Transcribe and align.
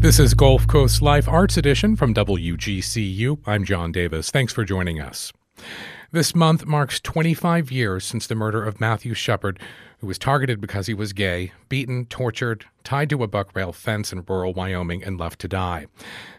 This 0.00 0.18
is 0.18 0.32
Gulf 0.32 0.66
Coast 0.66 1.02
Life 1.02 1.28
Arts 1.28 1.58
Edition 1.58 1.94
from 1.94 2.14
WGCU. 2.14 3.38
I'm 3.46 3.66
John 3.66 3.92
Davis. 3.92 4.30
Thanks 4.30 4.50
for 4.50 4.64
joining 4.64 4.98
us. 4.98 5.30
This 6.10 6.34
month 6.34 6.64
marks 6.64 7.00
25 7.00 7.70
years 7.70 8.02
since 8.02 8.26
the 8.26 8.34
murder 8.34 8.64
of 8.64 8.80
Matthew 8.80 9.12
Shepard, 9.12 9.60
who 9.98 10.06
was 10.06 10.18
targeted 10.18 10.58
because 10.58 10.86
he 10.86 10.94
was 10.94 11.12
gay, 11.12 11.52
beaten, 11.68 12.06
tortured, 12.06 12.64
tied 12.82 13.10
to 13.10 13.22
a 13.22 13.28
buck 13.28 13.54
rail 13.54 13.74
fence 13.74 14.10
in 14.10 14.24
rural 14.26 14.54
Wyoming, 14.54 15.04
and 15.04 15.20
left 15.20 15.38
to 15.40 15.48
die. 15.48 15.86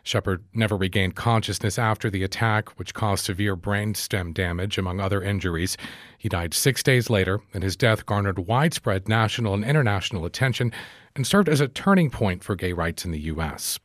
Shepard 0.02 0.44
never 0.56 0.76
regained 0.76 1.16
consciousness 1.16 1.78
after 1.78 2.10
the 2.10 2.24
attack, 2.24 2.80
which 2.80 2.96
caused 2.96 3.26
severe 3.26 3.56
brainstem 3.56 4.34
damage, 4.34 4.80
among 4.80 5.00
other 5.00 5.22
injuries. 5.22 5.78
He 6.22 6.30
died 6.30 6.54
six 6.54 6.84
days 6.84 7.10
later, 7.10 7.42
and 7.52 7.64
his 7.64 7.76
death 7.76 8.06
garnered 8.06 8.46
widespread 8.46 9.10
national 9.10 9.56
and 9.56 9.66
international 9.66 10.24
attention 10.24 10.72
and 11.16 11.26
served 11.26 11.50
as 11.50 11.60
a 11.60 11.68
turning 11.68 12.12
point 12.12 12.44
for 12.44 12.56
gay 12.56 12.74
rights 12.74 13.04
in 13.04 13.10
the 13.10 13.22
U.S. 13.22 13.80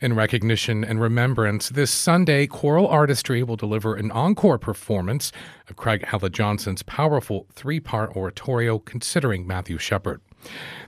In 0.00 0.16
recognition 0.16 0.82
and 0.82 1.00
remembrance, 1.00 1.68
this 1.68 1.92
Sunday, 1.92 2.48
Choral 2.48 2.88
Artistry 2.88 3.44
will 3.44 3.54
deliver 3.54 3.94
an 3.94 4.10
encore 4.10 4.58
performance 4.58 5.30
of 5.68 5.76
Craig 5.76 6.04
Hella 6.04 6.30
Johnson's 6.30 6.82
powerful 6.82 7.46
three 7.52 7.78
part 7.78 8.16
oratorio 8.16 8.80
considering 8.80 9.46
Matthew 9.46 9.78
Shepard. 9.78 10.20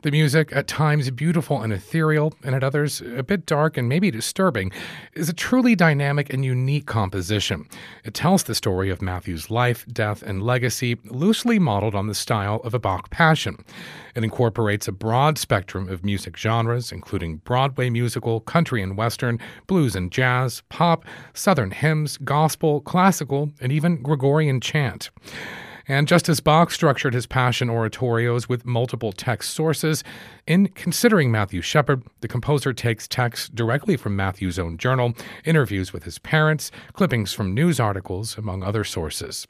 The 0.02 0.10
music, 0.10 0.50
at 0.52 0.66
times 0.66 1.10
beautiful 1.10 1.60
and 1.60 1.74
ethereal, 1.74 2.32
and 2.42 2.54
at 2.54 2.64
others 2.64 3.02
a 3.02 3.22
bit 3.22 3.44
dark 3.44 3.76
and 3.76 3.86
maybe 3.86 4.10
disturbing, 4.10 4.72
is 5.12 5.28
a 5.28 5.34
truly 5.34 5.74
dynamic 5.74 6.32
and 6.32 6.42
unique 6.42 6.86
composition. 6.86 7.68
It 8.04 8.14
tells 8.14 8.44
the 8.44 8.54
story 8.54 8.88
of 8.88 9.02
Matthew's 9.02 9.50
life, 9.50 9.84
death, 9.92 10.22
and 10.22 10.42
legacy, 10.42 10.98
loosely 11.04 11.58
modeled 11.58 11.94
on 11.94 12.06
the 12.06 12.14
style 12.14 12.62
of 12.64 12.72
a 12.72 12.78
Bach 12.78 13.10
Passion. 13.10 13.62
It 14.14 14.24
incorporates 14.24 14.88
a 14.88 14.92
broad 14.92 15.36
spectrum 15.36 15.88
of 15.90 16.02
music 16.02 16.34
genres, 16.36 16.92
including 16.92 17.36
Broadway 17.38 17.90
musical, 17.90 18.40
country 18.40 18.82
and 18.82 18.96
western, 18.96 19.38
blues 19.66 19.94
and 19.94 20.10
jazz, 20.10 20.62
pop, 20.70 21.04
southern 21.34 21.72
hymns, 21.72 22.16
gospel, 22.16 22.80
classical, 22.80 23.50
and 23.60 23.70
even 23.70 24.02
Gregorian 24.02 24.60
chant. 24.62 25.10
And 25.90 26.06
just 26.06 26.28
as 26.28 26.38
Bach 26.38 26.70
structured 26.70 27.14
his 27.14 27.26
Passion 27.26 27.66
oratorios 27.66 28.48
with 28.48 28.64
multiple 28.64 29.10
text 29.10 29.50
sources, 29.50 30.04
in 30.46 30.68
considering 30.68 31.32
Matthew 31.32 31.62
Shepard, 31.62 32.04
the 32.20 32.28
composer 32.28 32.72
takes 32.72 33.08
texts 33.08 33.48
directly 33.48 33.96
from 33.96 34.14
Matthew's 34.14 34.56
own 34.56 34.78
journal, 34.78 35.14
interviews 35.44 35.92
with 35.92 36.04
his 36.04 36.20
parents, 36.20 36.70
clippings 36.92 37.32
from 37.32 37.54
news 37.54 37.80
articles, 37.80 38.38
among 38.38 38.62
other 38.62 38.84
sources. 38.84 39.48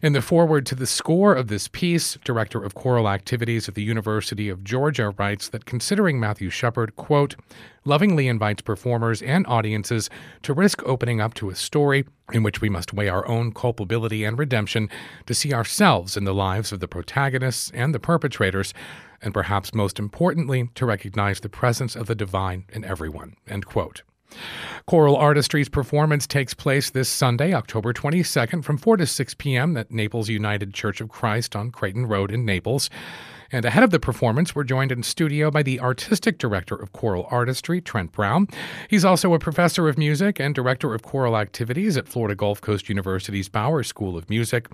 In 0.00 0.14
the 0.14 0.22
foreword 0.22 0.64
to 0.66 0.74
the 0.74 0.86
score 0.86 1.34
of 1.34 1.48
this 1.48 1.68
piece, 1.68 2.16
Director 2.24 2.64
of 2.64 2.74
Choral 2.74 3.06
Activities 3.06 3.68
at 3.68 3.74
the 3.74 3.82
University 3.82 4.48
of 4.48 4.64
Georgia 4.64 5.10
writes 5.18 5.50
that 5.50 5.66
considering 5.66 6.18
Matthew 6.18 6.48
Shepard, 6.48 6.96
quote, 6.96 7.36
lovingly 7.84 8.28
invites 8.28 8.62
performers 8.62 9.22
and 9.22 9.46
audiences 9.46 10.10
to 10.42 10.52
risk 10.52 10.82
opening 10.84 11.20
up 11.20 11.34
to 11.34 11.50
a 11.50 11.54
story 11.54 12.04
in 12.32 12.42
which 12.42 12.60
we 12.60 12.68
must 12.68 12.92
weigh 12.92 13.08
our 13.08 13.26
own 13.28 13.52
culpability 13.52 14.24
and 14.24 14.38
redemption 14.38 14.88
to 15.26 15.34
see 15.34 15.52
ourselves 15.52 16.16
in 16.16 16.24
the 16.24 16.34
lives 16.34 16.72
of 16.72 16.80
the 16.80 16.88
protagonists 16.88 17.70
and 17.74 17.94
the 17.94 18.00
perpetrators 18.00 18.72
and 19.24 19.32
perhaps 19.32 19.74
most 19.74 19.98
importantly, 19.98 20.68
to 20.74 20.86
recognize 20.86 21.40
the 21.40 21.48
presence 21.48 21.96
of 21.96 22.06
the 22.06 22.14
divine 22.14 22.64
in 22.68 22.84
everyone. 22.84 23.34
End 23.48 23.64
quote. 23.66 24.02
Choral 24.86 25.16
Artistry's 25.16 25.68
performance 25.68 26.26
takes 26.26 26.54
place 26.54 26.90
this 26.90 27.08
Sunday, 27.08 27.54
October 27.54 27.92
22nd, 27.92 28.64
from 28.64 28.76
4 28.76 28.98
to 28.98 29.06
6 29.06 29.34
p.m. 29.34 29.76
at 29.76 29.90
Naples 29.90 30.28
United 30.28 30.74
Church 30.74 31.00
of 31.00 31.08
Christ 31.08 31.56
on 31.56 31.70
Crayton 31.70 32.06
Road 32.06 32.30
in 32.30 32.44
Naples. 32.44 32.90
And 33.54 33.64
ahead 33.64 33.84
of 33.84 33.90
the 33.90 34.00
performance, 34.00 34.52
we're 34.52 34.64
joined 34.64 34.90
in 34.90 35.04
studio 35.04 35.48
by 35.48 35.62
the 35.62 35.78
artistic 35.78 36.38
director 36.38 36.74
of 36.74 36.92
choral 36.92 37.28
artistry, 37.30 37.80
Trent 37.80 38.10
Brown. 38.10 38.48
He's 38.90 39.04
also 39.04 39.32
a 39.32 39.38
professor 39.38 39.88
of 39.88 39.96
music 39.96 40.40
and 40.40 40.56
director 40.56 40.92
of 40.92 41.02
choral 41.02 41.36
activities 41.36 41.96
at 41.96 42.08
Florida 42.08 42.34
Gulf 42.34 42.60
Coast 42.60 42.88
University's 42.88 43.48
Bower 43.48 43.84
School 43.84 44.16
of 44.16 44.28
Music. 44.28 44.66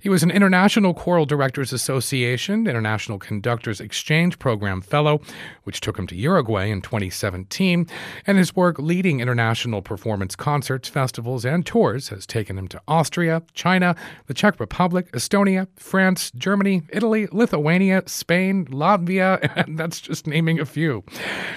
He 0.00 0.08
was 0.08 0.22
an 0.22 0.30
International 0.30 0.94
Choral 0.94 1.26
Directors 1.26 1.72
Association 1.72 2.68
International 2.68 3.18
Conductors 3.18 3.80
Exchange 3.80 4.38
Program 4.38 4.82
Fellow, 4.82 5.20
which 5.64 5.80
took 5.80 5.98
him 5.98 6.06
to 6.06 6.14
Uruguay 6.14 6.66
in 6.66 6.80
2017. 6.80 7.88
And 8.24 8.38
his 8.38 8.54
work 8.54 8.78
leading 8.78 9.18
international 9.18 9.82
performance 9.82 10.36
concerts, 10.36 10.88
festivals, 10.88 11.44
and 11.44 11.66
tours 11.66 12.10
has 12.10 12.24
taken 12.24 12.56
him 12.56 12.68
to 12.68 12.80
Austria, 12.86 13.42
China, 13.52 13.96
the 14.28 14.34
Czech 14.34 14.60
Republic, 14.60 15.10
Estonia, 15.10 15.66
France, 15.74 16.30
Germany, 16.36 16.82
Italy, 16.90 17.26
Lithuania, 17.32 18.04
Spain, 18.12 18.66
Latvia, 18.66 19.40
and 19.56 19.78
that's 19.78 20.00
just 20.00 20.26
naming 20.26 20.60
a 20.60 20.66
few. 20.66 21.04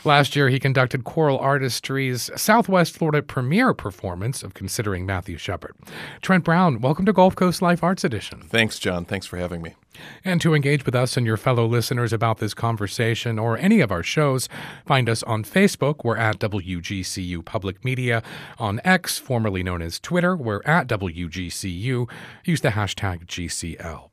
Last 0.03 0.35
year, 0.35 0.49
he 0.49 0.59
conducted 0.59 1.03
Choral 1.03 1.37
Artistry's 1.39 2.29
Southwest 2.35 2.97
Florida 2.97 3.21
premiere 3.21 3.73
performance 3.73 4.43
of 4.43 4.53
Considering 4.53 5.05
Matthew 5.05 5.37
Shepard. 5.37 5.75
Trent 6.21 6.43
Brown, 6.43 6.81
welcome 6.81 7.05
to 7.05 7.13
Gulf 7.13 7.35
Coast 7.35 7.61
Life 7.61 7.83
Arts 7.83 8.03
Edition. 8.03 8.41
Thanks, 8.41 8.79
John. 8.79 9.05
Thanks 9.05 9.25
for 9.25 9.37
having 9.37 9.61
me. 9.61 9.75
And 10.23 10.41
to 10.41 10.53
engage 10.53 10.85
with 10.85 10.95
us 10.95 11.17
and 11.17 11.25
your 11.25 11.37
fellow 11.37 11.65
listeners 11.65 12.13
about 12.13 12.39
this 12.39 12.53
conversation 12.53 13.39
or 13.39 13.57
any 13.57 13.81
of 13.81 13.91
our 13.91 14.03
shows, 14.03 14.49
find 14.85 15.09
us 15.09 15.23
on 15.23 15.43
Facebook. 15.43 16.03
We're 16.03 16.17
at 16.17 16.39
WGCU 16.39 17.43
Public 17.45 17.83
Media. 17.85 18.23
On 18.59 18.81
X, 18.83 19.17
formerly 19.17 19.63
known 19.63 19.81
as 19.81 19.99
Twitter, 19.99 20.35
we're 20.35 20.61
at 20.65 20.87
WGCU. 20.87 22.09
Use 22.43 22.61
the 22.61 22.69
hashtag 22.69 23.25
GCL. 23.25 24.09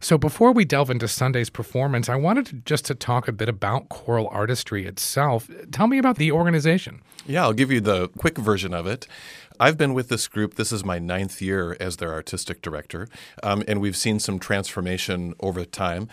So 0.00 0.18
before 0.18 0.52
we 0.52 0.64
delve 0.64 0.90
into 0.90 1.08
Sunday's 1.08 1.50
performance, 1.50 2.08
I 2.08 2.16
wanted 2.16 2.46
to 2.46 2.54
just 2.64 2.84
to 2.86 2.94
talk 2.94 3.28
a 3.28 3.32
bit 3.32 3.48
about 3.48 3.88
choral 3.88 4.28
artistry 4.28 4.86
itself. 4.86 5.50
Tell 5.72 5.86
me 5.86 5.98
about 5.98 6.16
the 6.16 6.32
organization. 6.32 7.02
Yeah, 7.26 7.42
I'll 7.42 7.52
give 7.52 7.72
you 7.72 7.80
the 7.80 8.08
quick 8.10 8.38
version 8.38 8.72
of 8.72 8.86
it. 8.86 9.06
I've 9.58 9.78
been 9.78 9.94
with 9.94 10.08
this 10.08 10.28
group. 10.28 10.54
This 10.54 10.70
is 10.70 10.84
my 10.84 10.98
ninth 10.98 11.40
year 11.40 11.76
as 11.80 11.96
their 11.96 12.12
artistic 12.12 12.60
director, 12.60 13.08
um, 13.42 13.64
and 13.66 13.80
we've 13.80 13.96
seen 13.96 14.18
some 14.18 14.38
transformation 14.38 15.34
over 15.40 15.64
time. 15.64 16.08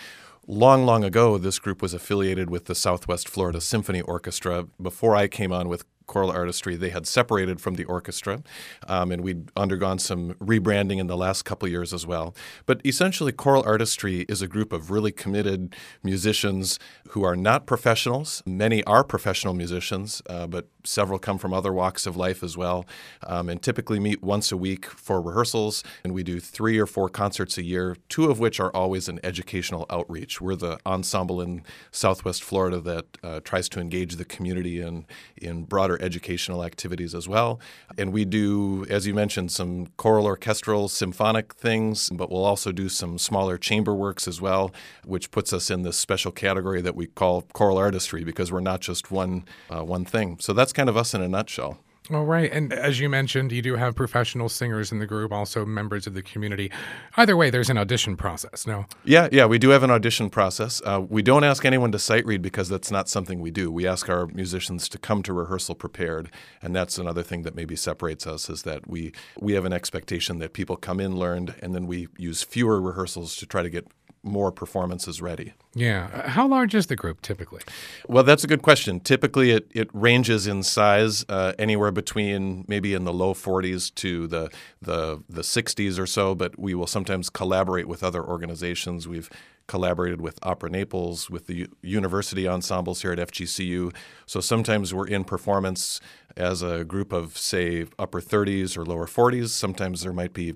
Long, 0.46 0.86
long 0.86 1.06
ago, 1.06 1.38
this 1.38 1.58
group 1.58 1.82
was 1.82 1.94
affiliated 1.94 2.50
with 2.50 2.66
the 2.66 2.76
Southwest 2.76 3.30
Florida 3.30 3.62
Symphony 3.62 4.02
Orchestra. 4.02 4.66
Before 4.82 5.16
I 5.16 5.28
came 5.28 5.54
on 5.54 5.70
with 5.70 5.86
choral 6.08 6.32
artistry. 6.32 6.76
They 6.76 6.90
had 6.90 7.08
separated 7.08 7.62
from 7.62 7.76
the 7.76 7.86
orchestra, 7.86 8.44
um, 8.88 9.12
and 9.12 9.22
we'd 9.22 9.52
undergone 9.56 10.00
some 10.00 10.34
rebranding 10.36 11.00
in 11.00 11.08
the 11.08 11.18
last 11.18 11.44
couple 11.44 11.68
years 11.68 11.94
as 11.94 12.06
well. 12.06 12.36
But 12.66 12.82
essentially, 12.86 13.32
choral 13.32 13.64
artistry 13.64 14.22
is 14.30 14.42
a 14.42 14.48
group 14.48 14.74
of 14.74 14.92
really 14.92 15.12
committed 15.12 15.76
musicians 16.04 16.80
who 17.10 17.24
are 17.24 17.36
not 17.36 17.66
professionals. 17.66 18.44
Many 18.46 18.84
are 18.86 19.04
professional 19.04 19.54
musicians, 19.54 20.22
uh, 20.28 20.48
but 20.48 20.68
several 20.84 21.20
come 21.20 21.38
from 21.38 21.54
other 21.54 21.72
walks 21.74 22.06
of 22.06 22.18
life 22.18 22.44
as 22.44 22.58
well, 22.58 22.86
um, 23.26 23.50
and 23.50 23.62
typically 23.62 24.00
meet 24.00 24.22
once 24.22 24.52
a 24.52 24.58
week 24.58 24.86
for 24.86 25.22
rehearsals. 25.22 25.84
And 26.04 26.14
we 26.14 26.24
do 26.24 26.40
three 26.40 26.78
or 26.80 26.86
four 26.86 27.10
concerts 27.10 27.58
a 27.58 27.64
year, 27.64 27.98
two 28.10 28.30
of 28.30 28.40
which 28.40 28.60
are 28.60 28.76
always 28.76 29.08
an 29.08 29.20
educational 29.24 29.86
outreach. 29.90 30.42
We're 30.42 30.56
the 30.56 30.80
ensemble 30.86 31.42
in 31.42 31.64
Southwest 31.92 32.44
Florida 32.44 32.80
that 32.82 33.06
uh, 33.24 33.40
tries 33.42 33.70
to 33.70 33.80
engage 33.80 34.16
the 34.16 34.26
community 34.26 34.82
in 34.82 35.06
in 35.38 35.64
broader 35.64 35.93
educational 36.02 36.64
activities 36.64 37.16
as 37.16 37.28
well. 37.28 37.60
And 37.98 38.12
we 38.12 38.26
do, 38.26 38.86
as 38.90 39.06
you 39.08 39.14
mentioned, 39.14 39.52
some 39.52 39.88
choral 39.98 40.26
orchestral 40.26 40.88
symphonic 40.88 41.54
things, 41.54 42.10
but 42.10 42.30
we'll 42.30 42.46
also 42.46 42.72
do 42.72 42.90
some 42.90 43.18
smaller 43.18 43.58
chamber 43.58 43.94
works 43.94 44.28
as 44.28 44.42
well, 44.42 44.72
which 45.06 45.32
puts 45.32 45.54
us 45.54 45.70
in 45.70 45.84
this 45.84 45.98
special 45.98 46.32
category 46.32 46.82
that 46.82 46.96
we 46.96 47.08
call 47.08 47.44
choral 47.54 47.78
artistry 47.78 48.24
because 48.24 48.52
we're 48.52 48.60
not 48.60 48.82
just 48.82 49.12
one 49.12 49.46
uh, 49.70 49.84
one 49.84 50.06
thing. 50.06 50.38
So 50.40 50.54
that's 50.54 50.74
kind 50.74 50.90
of 50.90 50.98
us 50.98 51.14
in 51.14 51.22
a 51.22 51.28
nutshell. 51.28 51.80
All 52.12 52.26
right. 52.26 52.52
And 52.52 52.74
as 52.74 53.00
you 53.00 53.08
mentioned, 53.08 53.54
you 53.54 53.62
do 53.62 53.78
have 53.78 53.96
professional 53.96 54.50
singers 54.50 54.92
in 54.92 55.00
the 55.00 55.06
group, 55.08 55.32
also 55.32 55.66
members 55.66 56.06
of 56.06 56.14
the 56.14 56.22
community. 56.22 56.70
Either 57.16 57.38
way, 57.38 57.50
there's 57.50 57.70
an 57.70 57.78
audition 57.78 58.18
process, 58.18 58.68
no? 58.68 58.86
Yeah, 59.06 59.30
yeah, 59.32 59.46
we 59.46 59.58
do 59.58 59.70
have 59.70 59.84
an 59.84 59.92
audition 59.92 60.30
process. 60.30 60.82
Uh, 60.84 61.02
we 61.08 61.22
don't 61.22 61.46
ask 61.46 61.64
anyone 61.64 61.94
to 61.94 62.00
sight 62.00 62.26
read 62.26 62.42
because 62.42 62.68
that's 62.68 62.92
not 62.92 63.08
something 63.08 63.40
we 63.40 63.52
do. 63.52 63.72
We 63.72 63.88
ask 63.88 64.10
our 64.10 64.28
musicians 64.28 64.90
to 64.90 64.98
come 64.98 65.24
to 65.24 65.32
rehearsal 65.32 65.76
prepared. 65.76 66.30
And 66.62 66.76
that's 66.76 66.98
another 66.98 67.24
thing 67.24 67.44
that 67.44 67.56
maybe 67.56 67.78
separates 67.78 68.28
us 68.28 68.50
is 68.50 68.64
that 68.64 68.86
we, 68.86 69.14
we 69.40 69.54
have 69.54 69.64
an 69.64 69.74
expectation 69.74 70.40
that 70.40 70.52
people 70.52 70.76
come 70.76 71.00
in 71.00 71.16
learned, 71.16 71.56
and 71.62 71.74
then 71.74 71.88
we 71.88 72.10
use 72.18 72.44
fewer 72.44 72.82
rehearsals 72.82 73.38
to 73.38 73.46
try 73.46 73.64
to 73.64 73.70
get 73.70 73.88
more 74.24 74.52
performances 74.52 75.22
ready. 75.22 75.54
Yeah. 75.76 76.30
How 76.30 76.48
large 76.48 76.74
is 76.74 76.88
the 76.88 76.96
group 76.96 77.22
typically? 77.22 77.62
Well, 78.08 78.24
that's 78.24 78.44
a 78.44 78.48
good 78.48 78.62
question. 78.62 79.00
Typically, 79.02 79.52
it, 79.52 79.70
it 79.74 79.90
ranges 79.94 80.48
in 80.48 80.64
size 80.64 81.26
uh, 81.28 81.54
anywhere 81.60 81.92
between 81.92 82.64
maybe 82.68 82.94
in 82.94 83.04
the 83.04 83.14
low 83.14 83.34
40s 83.34 83.94
to 83.96 84.28
the, 84.28 84.50
the, 84.82 85.22
the 85.30 85.42
60s 85.42 86.00
or 86.00 86.08
so, 86.08 86.34
but 86.36 86.58
we 86.58 86.74
will 86.74 86.88
sometimes 86.88 87.30
collaborate 87.30 87.88
with 87.88 88.04
other 88.04 88.24
organizations. 88.24 89.08
We've 89.08 89.30
collaborated 89.68 90.22
with 90.22 90.40
Opera 90.44 90.70
Naples, 90.70 91.30
with 91.30 91.48
the 91.48 91.68
university 91.82 92.48
ensembles 92.48 93.02
here 93.02 93.12
at 93.12 93.20
FGCU. 93.20 93.94
So 94.26 94.40
sometimes 94.40 94.94
we're 94.94 95.08
in 95.08 95.24
performance 95.24 96.00
as 96.36 96.62
a 96.62 96.84
group 96.84 97.12
of, 97.14 97.38
say, 97.38 97.86
upper 98.00 98.22
30s 98.22 98.78
or 98.78 98.86
lower 98.86 99.08
40s. 99.08 99.50
Sometimes 99.50 100.02
there 100.02 100.14
might 100.14 100.34
be 100.34 100.56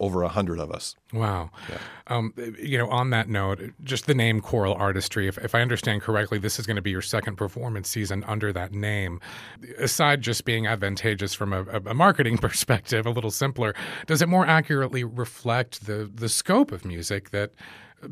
over 0.00 0.22
a 0.22 0.28
hundred 0.28 0.58
of 0.58 0.72
us. 0.72 0.96
Wow. 1.12 1.50
Um, 2.06 2.32
you 2.60 2.78
know, 2.78 2.88
on 2.88 3.10
that 3.10 3.28
note, 3.28 3.60
just 3.84 4.06
the 4.06 4.14
name 4.14 4.40
Choral 4.40 4.74
Artistry, 4.74 5.28
if, 5.28 5.38
if 5.38 5.54
I 5.54 5.60
understand 5.60 6.02
correctly, 6.02 6.38
this 6.38 6.58
is 6.58 6.66
going 6.66 6.76
to 6.76 6.82
be 6.82 6.90
your 6.90 7.02
second 7.02 7.36
performance 7.36 7.88
season 7.88 8.24
under 8.24 8.52
that 8.52 8.72
name. 8.72 9.20
Aside 9.78 10.22
just 10.22 10.44
being 10.44 10.66
advantageous 10.66 11.34
from 11.34 11.52
a, 11.52 11.64
a 11.86 11.94
marketing 11.94 12.38
perspective, 12.48 13.06
a 13.06 13.10
little 13.10 13.30
simpler, 13.30 13.74
does 14.06 14.22
it 14.22 14.28
more 14.28 14.46
accurately 14.46 15.04
reflect 15.04 15.86
the, 15.86 16.10
the 16.12 16.28
scope 16.28 16.72
of 16.72 16.84
music 16.84 17.30
that 17.30 17.52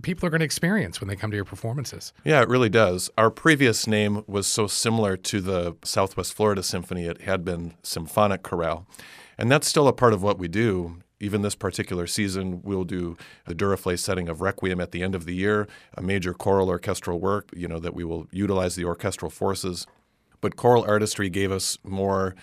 people 0.03 0.27
are 0.27 0.31
going 0.31 0.41
to 0.41 0.45
experience 0.45 1.01
when 1.01 1.09
they 1.09 1.17
come 1.17 1.31
to 1.31 1.37
your 1.37 1.45
performances? 1.45 2.13
Yeah, 2.25 2.43
it 2.43 2.49
really 2.49 2.69
does. 2.69 3.11
Our 3.17 3.31
previous 3.31 3.87
name 3.87 4.23
was 4.27 4.47
so 4.47 4.67
similar 4.67 5.17
to 5.17 5.41
the 5.41 5.77
Southwest 5.83 6.35
Florida 6.35 6.63
Symphony, 6.63 7.07
it 7.07 7.23
had 7.23 7.45
been 7.45 7.75
Symphonic 7.83 8.43
Chorale. 8.43 8.87
And 9.39 9.51
that's 9.51 9.69
still 9.69 9.89
a 9.89 9.93
part 9.93 10.13
of 10.13 10.23
what 10.23 10.39
we 10.39 10.49
do. 10.49 10.99
Even 11.21 11.43
this 11.43 11.55
particular 11.55 12.07
season, 12.07 12.63
we'll 12.63 12.85
do 12.85 13.17
the 13.47 13.55
Duruflé 13.55 13.99
setting 13.99 14.29
of 14.29 14.41
Requiem 14.41 14.81
at 14.81 14.93
the 14.93 15.03
end 15.03 15.15
of 15.15 15.25
the 15.25 15.35
year, 15.35 15.67
a 15.95 16.03
major 16.03 16.33
choral 16.33 16.69
orchestral 16.69 17.19
work, 17.19 17.51
you 17.55 17.67
know, 17.67 17.81
that 17.81 17.95
we 17.95 18.05
will 18.05 18.29
utilize 18.31 18.77
the 18.77 18.85
orchestral 18.85 19.31
forces. 19.31 19.87
But 20.41 20.57
choral 20.57 20.85
artistry 20.85 21.29
gave 21.29 21.51
us 21.51 21.79
more 21.83 22.37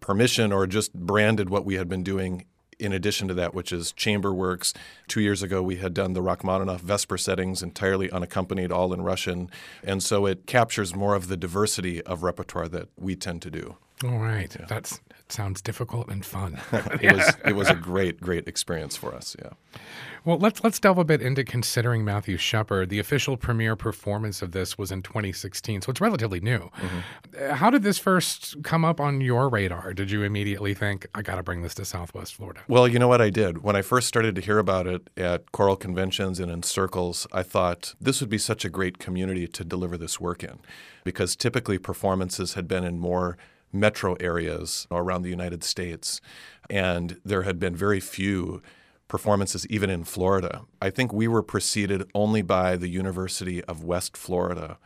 permission 0.00 0.52
or 0.52 0.66
just 0.66 0.94
branded 0.94 1.50
what 1.50 1.64
we 1.64 1.74
had 1.74 1.88
been 1.88 2.02
doing 2.02 2.46
in 2.78 2.92
addition 2.92 3.28
to 3.28 3.34
that, 3.34 3.54
which 3.54 3.72
is 3.72 3.92
chamber 3.92 4.34
works. 4.34 4.74
Two 5.06 5.20
years 5.20 5.42
ago, 5.42 5.62
we 5.62 5.76
had 5.76 5.94
done 5.94 6.14
the 6.14 6.22
Rachmaninoff 6.22 6.80
Vesper 6.80 7.16
settings 7.16 7.62
entirely 7.62 8.10
unaccompanied, 8.10 8.72
all 8.72 8.92
in 8.92 9.02
Russian. 9.02 9.50
And 9.84 10.02
so 10.02 10.26
it 10.26 10.46
captures 10.46 10.94
more 10.94 11.14
of 11.14 11.28
the 11.28 11.36
diversity 11.36 12.02
of 12.02 12.22
repertoire 12.22 12.68
that 12.68 12.88
we 12.96 13.14
tend 13.14 13.40
to 13.42 13.50
do. 13.50 13.76
All 14.04 14.18
right. 14.18 14.54
Yeah. 14.58 14.66
That's 14.68 15.00
sounds 15.32 15.62
difficult 15.62 16.08
and 16.08 16.24
fun. 16.24 16.60
it 17.00 17.12
was 17.12 17.36
it 17.44 17.56
was 17.56 17.68
a 17.68 17.74
great 17.74 18.20
great 18.20 18.46
experience 18.46 18.96
for 18.96 19.14
us. 19.14 19.34
Yeah. 19.38 19.50
Well, 20.24 20.38
let's 20.38 20.62
let's 20.62 20.78
delve 20.78 20.98
a 20.98 21.04
bit 21.04 21.20
into 21.20 21.42
considering 21.42 22.04
Matthew 22.04 22.36
Shepard. 22.36 22.90
The 22.90 23.00
official 23.00 23.36
premiere 23.36 23.74
performance 23.74 24.40
of 24.42 24.52
this 24.52 24.78
was 24.78 24.92
in 24.92 25.02
2016, 25.02 25.82
so 25.82 25.90
it's 25.90 26.00
relatively 26.00 26.38
new. 26.40 26.70
Mm-hmm. 26.76 27.54
How 27.54 27.70
did 27.70 27.82
this 27.82 27.98
first 27.98 28.62
come 28.62 28.84
up 28.84 29.00
on 29.00 29.20
your 29.20 29.48
radar? 29.48 29.92
Did 29.94 30.10
you 30.10 30.22
immediately 30.22 30.74
think 30.74 31.06
I 31.14 31.22
got 31.22 31.36
to 31.36 31.42
bring 31.42 31.62
this 31.62 31.74
to 31.74 31.84
Southwest 31.84 32.34
Florida? 32.34 32.60
Well, 32.68 32.86
you 32.86 32.98
know 32.98 33.08
what 33.08 33.20
I 33.20 33.30
did 33.30 33.62
when 33.64 33.74
I 33.74 33.82
first 33.82 34.06
started 34.06 34.36
to 34.36 34.40
hear 34.40 34.58
about 34.58 34.86
it 34.86 35.10
at 35.16 35.50
choral 35.50 35.76
conventions 35.76 36.38
and 36.38 36.52
in 36.52 36.62
circles. 36.62 37.26
I 37.32 37.42
thought 37.42 37.94
this 38.00 38.20
would 38.20 38.30
be 38.30 38.38
such 38.38 38.64
a 38.64 38.70
great 38.70 38.98
community 38.98 39.48
to 39.48 39.64
deliver 39.64 39.96
this 39.96 40.20
work 40.20 40.44
in, 40.44 40.60
because 41.02 41.34
typically 41.34 41.78
performances 41.78 42.54
had 42.54 42.68
been 42.68 42.84
in 42.84 42.98
more 42.98 43.36
metro 43.72 44.14
areas 44.20 44.86
around 44.90 45.22
the 45.22 45.30
United 45.30 45.64
States. 45.64 46.20
And 46.68 47.20
there 47.24 47.42
had 47.42 47.58
been 47.58 47.74
very 47.74 48.00
few 48.00 48.62
performances, 49.08 49.66
even 49.68 49.90
in 49.90 50.04
Florida. 50.04 50.62
I 50.80 50.90
think 50.90 51.12
we 51.12 51.28
were 51.28 51.42
preceded 51.42 52.10
only 52.14 52.42
by 52.42 52.76
the 52.76 52.88
University 52.88 53.62
of 53.64 53.84
West 53.84 54.16
Florida 54.16 54.78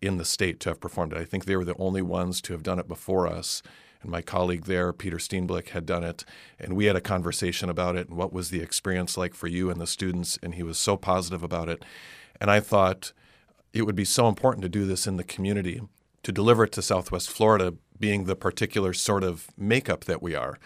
in 0.00 0.18
the 0.18 0.24
state 0.24 0.60
to 0.60 0.70
have 0.70 0.80
performed 0.80 1.12
it. 1.12 1.18
I 1.18 1.24
think 1.24 1.44
they 1.44 1.56
were 1.56 1.64
the 1.64 1.76
only 1.78 2.02
ones 2.02 2.40
to 2.42 2.52
have 2.52 2.62
done 2.62 2.78
it 2.78 2.86
before 2.86 3.26
us. 3.26 3.62
And 4.02 4.10
my 4.10 4.22
colleague 4.22 4.66
there, 4.66 4.92
Peter 4.92 5.16
Steenblik, 5.16 5.70
had 5.70 5.84
done 5.84 6.04
it. 6.04 6.24
And 6.60 6.76
we 6.76 6.84
had 6.84 6.96
a 6.96 7.00
conversation 7.00 7.68
about 7.68 7.96
it 7.96 8.08
and 8.08 8.16
what 8.16 8.32
was 8.32 8.50
the 8.50 8.60
experience 8.60 9.16
like 9.16 9.34
for 9.34 9.48
you 9.48 9.70
and 9.70 9.80
the 9.80 9.86
students. 9.86 10.38
And 10.42 10.54
he 10.54 10.62
was 10.62 10.78
so 10.78 10.96
positive 10.96 11.42
about 11.42 11.68
it. 11.68 11.84
And 12.40 12.50
I 12.50 12.60
thought 12.60 13.12
it 13.72 13.82
would 13.82 13.96
be 13.96 14.04
so 14.04 14.28
important 14.28 14.62
to 14.62 14.68
do 14.68 14.86
this 14.86 15.06
in 15.06 15.16
the 15.16 15.24
community, 15.24 15.80
to 16.22 16.30
deliver 16.30 16.64
it 16.64 16.72
to 16.72 16.82
Southwest 16.82 17.30
Florida 17.30 17.74
being 17.98 18.24
the 18.24 18.36
particular 18.36 18.92
sort 18.92 19.24
of 19.24 19.48
makeup 19.56 20.04
that 20.04 20.22
we 20.22 20.34
are. 20.34 20.58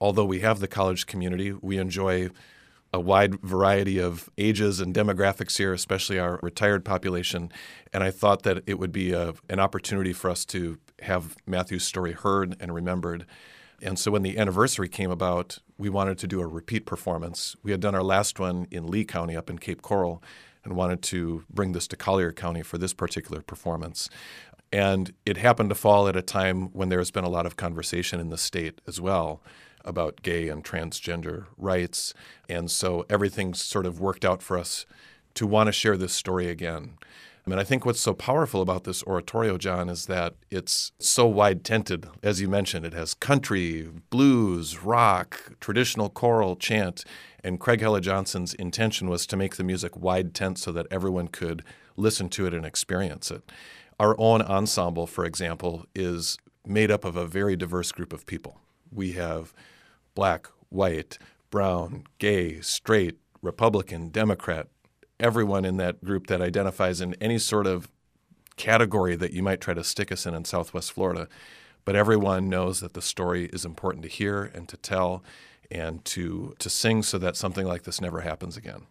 Although 0.00 0.24
we 0.26 0.40
have 0.40 0.60
the 0.60 0.68
college 0.68 1.06
community, 1.06 1.52
we 1.52 1.78
enjoy 1.78 2.30
a 2.92 3.00
wide 3.00 3.40
variety 3.40 3.98
of 3.98 4.30
ages 4.38 4.80
and 4.80 4.94
demographics 4.94 5.58
here, 5.58 5.72
especially 5.72 6.18
our 6.18 6.38
retired 6.42 6.84
population. 6.84 7.50
And 7.92 8.02
I 8.02 8.10
thought 8.10 8.42
that 8.42 8.62
it 8.66 8.78
would 8.78 8.92
be 8.92 9.12
a, 9.12 9.34
an 9.48 9.60
opportunity 9.60 10.12
for 10.12 10.30
us 10.30 10.44
to 10.46 10.78
have 11.02 11.36
Matthew's 11.46 11.84
story 11.84 12.12
heard 12.12 12.56
and 12.60 12.74
remembered. 12.74 13.26
And 13.82 13.98
so 13.98 14.10
when 14.10 14.22
the 14.22 14.38
anniversary 14.38 14.88
came 14.88 15.10
about, 15.10 15.58
we 15.76 15.90
wanted 15.90 16.18
to 16.18 16.26
do 16.26 16.40
a 16.40 16.46
repeat 16.46 16.86
performance. 16.86 17.56
We 17.62 17.70
had 17.70 17.80
done 17.80 17.94
our 17.94 18.02
last 18.02 18.38
one 18.38 18.66
in 18.70 18.86
Lee 18.86 19.04
County 19.04 19.36
up 19.36 19.50
in 19.50 19.58
Cape 19.58 19.82
Coral 19.82 20.22
and 20.64 20.74
wanted 20.74 21.02
to 21.02 21.44
bring 21.50 21.72
this 21.72 21.86
to 21.88 21.96
Collier 21.96 22.32
County 22.32 22.62
for 22.62 22.78
this 22.78 22.94
particular 22.94 23.42
performance. 23.42 24.08
And 24.72 25.12
it 25.24 25.36
happened 25.36 25.70
to 25.70 25.74
fall 25.74 26.08
at 26.08 26.16
a 26.16 26.22
time 26.22 26.72
when 26.72 26.88
there's 26.88 27.10
been 27.10 27.24
a 27.24 27.30
lot 27.30 27.46
of 27.46 27.56
conversation 27.56 28.20
in 28.20 28.30
the 28.30 28.38
state 28.38 28.80
as 28.86 29.00
well 29.00 29.42
about 29.84 30.22
gay 30.22 30.48
and 30.48 30.64
transgender 30.64 31.46
rights. 31.56 32.12
And 32.48 32.70
so 32.70 33.06
everything 33.08 33.54
sort 33.54 33.86
of 33.86 34.00
worked 34.00 34.24
out 34.24 34.42
for 34.42 34.58
us 34.58 34.84
to 35.34 35.46
want 35.46 35.68
to 35.68 35.72
share 35.72 35.96
this 35.96 36.12
story 36.12 36.48
again. 36.48 36.98
I 37.46 37.50
mean, 37.50 37.60
I 37.60 37.64
think 37.64 37.86
what's 37.86 38.00
so 38.00 38.12
powerful 38.12 38.60
about 38.60 38.82
this 38.82 39.04
oratorio, 39.04 39.56
John, 39.56 39.88
is 39.88 40.06
that 40.06 40.34
it's 40.50 40.90
so 40.98 41.26
wide 41.28 41.62
tented. 41.62 42.08
As 42.20 42.40
you 42.40 42.48
mentioned, 42.48 42.84
it 42.84 42.92
has 42.92 43.14
country, 43.14 43.88
blues, 44.10 44.82
rock, 44.82 45.52
traditional 45.60 46.08
choral, 46.08 46.56
chant. 46.56 47.04
And 47.44 47.60
Craig 47.60 47.80
Hella 47.80 48.00
Johnson's 48.00 48.52
intention 48.54 49.08
was 49.08 49.28
to 49.28 49.36
make 49.36 49.54
the 49.54 49.62
music 49.62 49.96
wide 49.96 50.34
tent 50.34 50.58
so 50.58 50.72
that 50.72 50.88
everyone 50.90 51.28
could 51.28 51.62
listen 51.96 52.28
to 52.30 52.46
it 52.46 52.54
and 52.54 52.66
experience 52.66 53.30
it. 53.30 53.48
Our 53.98 54.18
own 54.18 54.42
ensemble, 54.42 55.06
for 55.06 55.24
example, 55.24 55.86
is 55.94 56.38
made 56.66 56.90
up 56.90 57.04
of 57.04 57.16
a 57.16 57.26
very 57.26 57.56
diverse 57.56 57.92
group 57.92 58.12
of 58.12 58.26
people. 58.26 58.60
We 58.92 59.12
have 59.12 59.54
black, 60.14 60.48
white, 60.68 61.18
brown, 61.50 62.04
gay, 62.18 62.60
straight, 62.60 63.16
Republican, 63.40 64.10
Democrat, 64.10 64.68
everyone 65.18 65.64
in 65.64 65.76
that 65.78 66.04
group 66.04 66.26
that 66.26 66.42
identifies 66.42 67.00
in 67.00 67.14
any 67.14 67.38
sort 67.38 67.66
of 67.66 67.88
category 68.56 69.16
that 69.16 69.32
you 69.32 69.42
might 69.42 69.60
try 69.60 69.74
to 69.74 69.84
stick 69.84 70.10
us 70.10 70.26
in 70.26 70.34
in 70.34 70.44
Southwest 70.44 70.92
Florida. 70.92 71.28
But 71.84 71.94
everyone 71.94 72.48
knows 72.48 72.80
that 72.80 72.94
the 72.94 73.02
story 73.02 73.46
is 73.46 73.64
important 73.64 74.02
to 74.02 74.08
hear 74.08 74.42
and 74.42 74.68
to 74.68 74.76
tell 74.76 75.22
and 75.70 76.04
to, 76.06 76.54
to 76.58 76.68
sing 76.68 77.02
so 77.02 77.18
that 77.18 77.36
something 77.36 77.66
like 77.66 77.84
this 77.84 78.00
never 78.00 78.20
happens 78.20 78.56
again. 78.56 78.86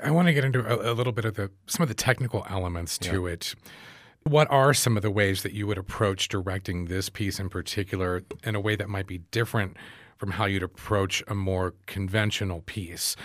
I 0.00 0.10
want 0.10 0.28
to 0.28 0.34
get 0.34 0.44
into 0.44 0.60
a, 0.60 0.92
a 0.92 0.94
little 0.94 1.12
bit 1.12 1.24
of 1.24 1.34
the 1.34 1.50
some 1.66 1.82
of 1.82 1.88
the 1.88 1.94
technical 1.94 2.46
elements 2.48 2.98
to 2.98 3.26
yeah. 3.26 3.32
it. 3.32 3.54
What 4.24 4.50
are 4.50 4.74
some 4.74 4.96
of 4.96 5.02
the 5.02 5.10
ways 5.10 5.42
that 5.42 5.52
you 5.52 5.66
would 5.66 5.78
approach 5.78 6.28
directing 6.28 6.84
this 6.84 7.08
piece 7.08 7.40
in 7.40 7.48
particular 7.48 8.22
in 8.44 8.54
a 8.54 8.60
way 8.60 8.76
that 8.76 8.88
might 8.88 9.06
be 9.06 9.18
different 9.30 9.76
from 10.16 10.32
how 10.32 10.44
you'd 10.44 10.62
approach 10.62 11.22
a 11.28 11.34
more 11.34 11.74
conventional 11.86 12.60
piece? 12.62 13.16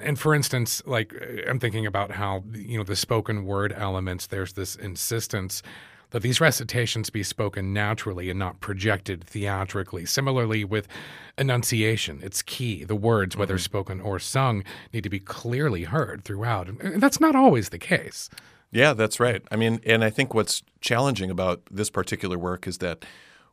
And 0.00 0.18
for 0.18 0.34
instance, 0.34 0.82
like 0.86 1.12
I'm 1.48 1.58
thinking 1.58 1.86
about 1.86 2.12
how, 2.12 2.44
you 2.52 2.78
know, 2.78 2.84
the 2.84 2.96
spoken 2.96 3.44
word 3.44 3.72
elements, 3.76 4.26
there's 4.26 4.52
this 4.52 4.76
insistence 4.76 5.62
that 6.10 6.22
these 6.22 6.40
recitations 6.40 7.10
be 7.10 7.22
spoken 7.22 7.72
naturally 7.72 8.30
and 8.30 8.38
not 8.38 8.60
projected 8.60 9.24
theatrically. 9.24 10.06
Similarly, 10.06 10.64
with 10.64 10.88
enunciation, 11.36 12.20
it's 12.22 12.42
key. 12.42 12.84
The 12.84 12.96
words, 12.96 13.36
whether 13.36 13.54
mm-hmm. 13.54 13.62
spoken 13.62 14.00
or 14.00 14.18
sung, 14.18 14.64
need 14.92 15.02
to 15.02 15.10
be 15.10 15.20
clearly 15.20 15.84
heard 15.84 16.24
throughout. 16.24 16.68
And 16.68 17.02
that's 17.02 17.20
not 17.20 17.36
always 17.36 17.68
the 17.68 17.78
case. 17.78 18.30
Yeah, 18.70 18.92
that's 18.92 19.18
right. 19.18 19.42
I 19.50 19.56
mean, 19.56 19.80
and 19.86 20.04
I 20.04 20.10
think 20.10 20.34
what's 20.34 20.62
challenging 20.80 21.30
about 21.30 21.62
this 21.70 21.90
particular 21.90 22.38
work 22.38 22.66
is 22.66 22.78
that 22.78 23.04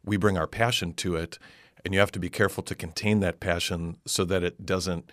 we 0.03 0.17
bring 0.17 0.38
our 0.38 0.48
passion 0.48 0.93
to 0.93 1.15
it, 1.15 1.39
and 1.84 1.93
you 1.93 2.00
have 2.00 2.12
to 2.12 2.19
be 2.19 2.29
careful 2.29 2.63
to 2.63 2.75
contain 2.75 3.22
that 3.22 3.39
passion 3.39 3.98
so 4.05 4.25
that 4.25 4.43
it 4.43 4.65
doesn't 4.65 5.12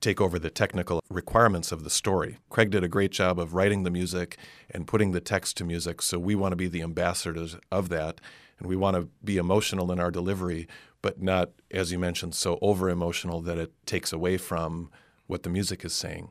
take 0.00 0.20
over 0.20 0.38
the 0.38 0.50
technical 0.50 1.02
requirements 1.10 1.72
of 1.72 1.84
the 1.84 1.90
story. 1.90 2.38
Craig 2.48 2.70
did 2.70 2.84
a 2.84 2.88
great 2.88 3.10
job 3.10 3.38
of 3.38 3.52
writing 3.54 3.82
the 3.82 3.90
music 3.90 4.38
and 4.70 4.86
putting 4.86 5.12
the 5.12 5.20
text 5.20 5.56
to 5.58 5.64
music, 5.64 6.00
so 6.00 6.18
we 6.18 6.34
want 6.34 6.52
to 6.52 6.56
be 6.56 6.68
the 6.68 6.82
ambassadors 6.82 7.56
of 7.70 7.88
that, 7.90 8.20
and 8.58 8.68
we 8.68 8.76
want 8.76 8.96
to 8.96 9.08
be 9.22 9.36
emotional 9.36 9.92
in 9.92 10.00
our 10.00 10.10
delivery, 10.10 10.68
but 11.02 11.20
not, 11.20 11.50
as 11.70 11.92
you 11.92 11.98
mentioned, 11.98 12.34
so 12.34 12.58
over 12.62 12.88
emotional 12.88 13.40
that 13.42 13.58
it 13.58 13.72
takes 13.84 14.12
away 14.12 14.36
from 14.36 14.90
what 15.30 15.44
the 15.44 15.50
music 15.50 15.84
is 15.84 15.92
saying. 15.92 16.30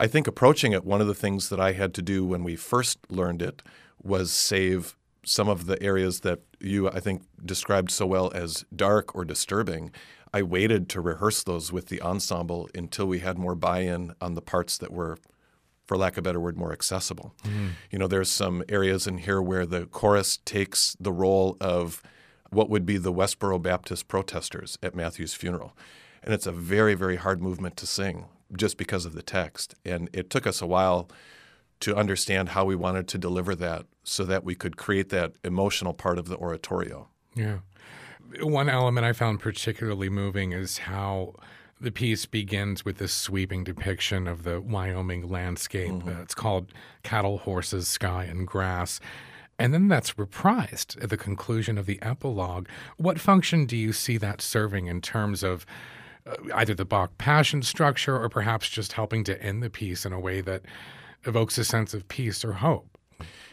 I 0.00 0.06
think 0.06 0.26
approaching 0.26 0.72
it, 0.72 0.84
one 0.84 1.00
of 1.00 1.06
the 1.06 1.14
things 1.14 1.48
that 1.48 1.60
I 1.60 1.72
had 1.72 1.92
to 1.94 2.02
do 2.02 2.24
when 2.24 2.44
we 2.44 2.56
first 2.56 2.98
learned 3.10 3.42
it 3.42 3.62
was 4.02 4.30
save 4.30 4.96
some 5.24 5.48
of 5.48 5.66
the 5.66 5.82
areas 5.82 6.20
that 6.20 6.40
you, 6.60 6.88
I 6.88 7.00
think, 7.00 7.22
described 7.44 7.90
so 7.90 8.06
well 8.06 8.30
as 8.34 8.64
dark 8.74 9.14
or 9.14 9.24
disturbing. 9.24 9.90
I 10.32 10.42
waited 10.42 10.88
to 10.90 11.00
rehearse 11.00 11.42
those 11.42 11.72
with 11.72 11.86
the 11.88 12.00
ensemble 12.00 12.68
until 12.74 13.06
we 13.06 13.18
had 13.18 13.38
more 13.38 13.54
buy 13.54 13.80
in 13.80 14.14
on 14.20 14.34
the 14.34 14.42
parts 14.42 14.78
that 14.78 14.92
were, 14.92 15.18
for 15.86 15.96
lack 15.96 16.12
of 16.14 16.18
a 16.18 16.22
better 16.22 16.40
word, 16.40 16.56
more 16.56 16.72
accessible. 16.72 17.34
Mm-hmm. 17.44 17.68
You 17.90 17.98
know, 17.98 18.06
there's 18.06 18.30
some 18.30 18.62
areas 18.68 19.06
in 19.06 19.18
here 19.18 19.42
where 19.42 19.66
the 19.66 19.86
chorus 19.86 20.38
takes 20.44 20.96
the 21.00 21.12
role 21.12 21.56
of 21.60 22.02
what 22.50 22.70
would 22.70 22.86
be 22.86 22.96
the 22.96 23.12
Westboro 23.12 23.60
Baptist 23.60 24.08
protesters 24.08 24.78
at 24.82 24.94
Matthew's 24.94 25.34
funeral. 25.34 25.76
And 26.22 26.34
it's 26.34 26.46
a 26.46 26.52
very, 26.52 26.94
very 26.94 27.16
hard 27.16 27.42
movement 27.42 27.76
to 27.78 27.86
sing 27.86 28.26
just 28.56 28.76
because 28.76 29.06
of 29.06 29.14
the 29.14 29.22
text. 29.22 29.74
And 29.84 30.08
it 30.12 30.30
took 30.30 30.46
us 30.46 30.60
a 30.60 30.66
while 30.66 31.08
to 31.80 31.94
understand 31.96 32.50
how 32.50 32.64
we 32.64 32.74
wanted 32.74 33.06
to 33.08 33.18
deliver 33.18 33.54
that 33.54 33.86
so 34.02 34.24
that 34.24 34.42
we 34.42 34.54
could 34.54 34.76
create 34.76 35.10
that 35.10 35.32
emotional 35.44 35.94
part 35.94 36.18
of 36.18 36.28
the 36.28 36.36
oratorio. 36.36 37.08
Yeah. 37.34 37.58
One 38.40 38.68
element 38.68 39.06
I 39.06 39.12
found 39.12 39.40
particularly 39.40 40.08
moving 40.08 40.52
is 40.52 40.78
how 40.78 41.34
The 41.80 41.92
piece 41.92 42.26
begins 42.26 42.84
with 42.84 42.98
this 42.98 43.12
sweeping 43.12 43.62
depiction 43.62 44.26
of 44.26 44.42
the 44.42 44.60
Wyoming 44.60 45.28
landscape. 45.28 46.04
Uh, 46.04 46.22
it's 46.22 46.34
called 46.34 46.72
Cattle, 47.04 47.38
Horses, 47.38 47.86
Sky, 47.86 48.24
and 48.24 48.46
Grass. 48.46 48.98
And 49.60 49.72
then 49.72 49.86
that's 49.86 50.14
reprised 50.14 51.00
at 51.02 51.10
the 51.10 51.16
conclusion 51.16 51.78
of 51.78 51.86
the 51.86 52.00
epilogue. 52.02 52.68
What 52.96 53.20
function 53.20 53.64
do 53.64 53.76
you 53.76 53.92
see 53.92 54.16
that 54.18 54.40
serving 54.40 54.86
in 54.86 55.00
terms 55.00 55.44
of 55.44 55.66
Uh, 56.28 56.36
either 56.54 56.74
the 56.74 56.84
Bach 56.84 57.16
passion 57.18 57.62
structure 57.62 58.18
or 58.18 58.28
perhaps 58.28 58.68
just 58.68 58.92
helping 58.92 59.24
to 59.24 59.42
end 59.42 59.62
the 59.62 59.70
piece 59.70 60.04
in 60.04 60.12
a 60.12 60.20
way 60.20 60.40
that 60.40 60.62
evokes 61.24 61.58
a 61.58 61.64
sense 61.64 61.94
of 61.94 62.06
peace 62.08 62.44
or 62.44 62.54
hope? 62.54 62.98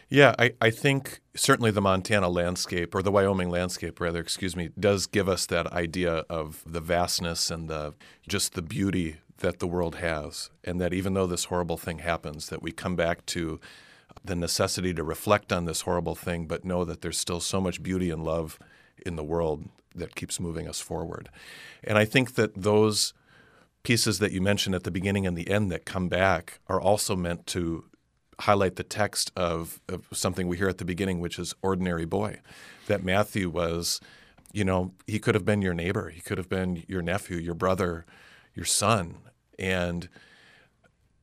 Yeah, 0.08 0.34
I, 0.38 0.52
I 0.60 0.70
think 0.70 1.20
certainly 1.34 1.72
the 1.72 1.80
Montana 1.80 2.28
landscape, 2.28 2.94
or 2.94 3.02
the 3.02 3.10
Wyoming 3.10 3.50
landscape, 3.50 4.00
rather, 4.00 4.20
excuse 4.20 4.54
me, 4.54 4.70
does 4.78 5.06
give 5.06 5.28
us 5.28 5.46
that 5.46 5.66
idea 5.72 6.24
of 6.30 6.62
the 6.64 6.80
vastness 6.80 7.50
and 7.50 7.68
the 7.68 7.94
just 8.28 8.54
the 8.54 8.62
beauty 8.62 9.16
that 9.38 9.58
the 9.58 9.66
world 9.66 9.96
has, 9.96 10.50
and 10.62 10.80
that 10.80 10.94
even 10.94 11.14
though 11.14 11.26
this 11.26 11.46
horrible 11.46 11.76
thing 11.76 11.98
happens, 11.98 12.48
that 12.48 12.62
we 12.62 12.70
come 12.70 12.94
back 12.94 13.26
to 13.26 13.60
the 14.24 14.36
necessity 14.36 14.94
to 14.94 15.02
reflect 15.02 15.52
on 15.52 15.64
this 15.64 15.82
horrible 15.82 16.14
thing, 16.14 16.46
but 16.46 16.64
know 16.64 16.84
that 16.84 17.00
there's 17.00 17.18
still 17.18 17.40
so 17.40 17.60
much 17.60 17.82
beauty 17.82 18.10
and 18.10 18.24
love 18.24 18.58
in 19.04 19.16
the 19.16 19.24
world 19.24 19.68
that 19.96 20.14
keeps 20.14 20.40
moving 20.40 20.68
us 20.68 20.80
forward. 20.80 21.28
And 21.84 21.98
I 21.98 22.04
think 22.04 22.34
that 22.34 22.54
those 22.54 23.14
pieces 23.82 24.18
that 24.18 24.32
you 24.32 24.40
mentioned 24.40 24.74
at 24.74 24.82
the 24.82 24.90
beginning 24.90 25.26
and 25.26 25.36
the 25.36 25.48
end 25.48 25.70
that 25.70 25.84
come 25.84 26.08
back 26.08 26.58
are 26.68 26.80
also 26.80 27.14
meant 27.14 27.46
to 27.46 27.84
highlight 28.40 28.76
the 28.76 28.82
text 28.82 29.30
of, 29.36 29.80
of 29.88 30.06
something 30.12 30.48
we 30.48 30.56
hear 30.56 30.68
at 30.68 30.78
the 30.78 30.84
beginning, 30.84 31.20
which 31.20 31.38
is 31.38 31.54
ordinary 31.62 32.04
boy. 32.04 32.40
That 32.88 33.04
Matthew 33.04 33.48
was, 33.48 34.00
you 34.52 34.64
know, 34.64 34.92
he 35.06 35.18
could 35.18 35.34
have 35.34 35.44
been 35.44 35.62
your 35.62 35.74
neighbor, 35.74 36.10
he 36.10 36.20
could 36.20 36.38
have 36.38 36.48
been 36.48 36.84
your 36.88 37.02
nephew, 37.02 37.36
your 37.36 37.54
brother, 37.54 38.04
your 38.54 38.64
son. 38.64 39.18
And 39.58 40.08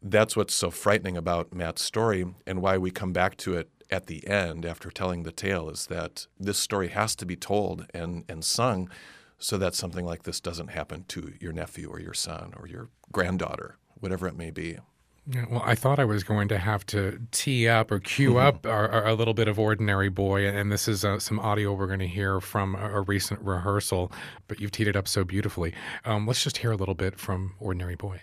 that's 0.02 0.36
what's 0.36 0.54
so 0.54 0.70
frightening 0.70 1.18
about 1.18 1.54
Matt's 1.54 1.82
story 1.82 2.26
and 2.48 2.62
why 2.62 2.78
we 2.78 2.92
come 2.92 3.14
back 3.14 3.38
to 3.38 3.56
it 3.56 3.70
at 3.90 4.08
the 4.08 4.28
end 4.28 4.66
after 4.66 4.90
telling 4.90 5.24
the 5.24 5.32
tale 5.32 5.70
is 5.70 5.88
that 5.88 6.28
this 6.40 6.58
story 6.58 6.90
has 6.90 7.16
to 7.18 7.26
be 7.26 7.36
told 7.36 7.86
and, 7.94 8.26
and 8.28 8.44
sung 8.44 8.90
so 9.38 9.58
that 9.58 9.76
something 9.76 10.06
like 10.06 10.24
this 10.24 10.40
doesn't 10.40 10.70
happen 10.70 11.06
to 11.10 11.34
your 11.40 11.52
nephew 11.52 11.90
or 11.90 12.00
your 12.00 12.14
son 12.14 12.54
or 12.58 12.68
your 12.68 12.90
granddaughter, 13.12 13.78
whatever 14.00 14.28
it 14.28 14.38
may 14.38 14.52
be. 14.52 14.78
Yeah, 15.26 15.46
well, 15.50 15.64
I 15.66 15.76
thought 15.76 16.00
I 16.00 16.06
was 16.06 16.24
going 16.24 16.50
to 16.50 16.58
have 16.58 16.86
to 16.88 17.20
tee 17.32 17.68
up 17.68 17.92
or 17.92 18.00
cue 18.00 18.32
mm-hmm. 18.32 18.46
up 18.46 18.66
our, 18.66 18.90
our, 18.90 19.08
a 19.08 19.14
little 19.14 19.34
bit 19.34 19.48
of 19.48 19.58
Ordinary 19.58 20.10
Boy, 20.10 20.48
and 20.48 20.70
this 20.70 20.88
is 20.88 21.06
uh, 21.06 21.18
some 21.18 21.40
audio 21.40 21.72
we're 21.74 21.88
going 21.88 22.00
to 22.00 22.08
hear 22.08 22.42
from 22.42 22.76
a, 22.76 22.98
a, 22.98 23.02
recent 23.02 23.40
rehearsal, 23.40 24.12
but 24.50 24.60
you've 24.60 24.72
teed 24.72 24.88
it 24.88 24.98
up 24.98 25.08
so 25.08 25.24
beautifully. 25.24 25.74
Um, 26.04 26.28
let's 26.28 26.44
just 26.44 26.58
hear 26.58 26.74
a 26.74 26.76
little 26.76 26.94
bit 26.94 27.18
from 27.18 27.56
Ordinary 27.62 27.96
Boy. 27.96 28.22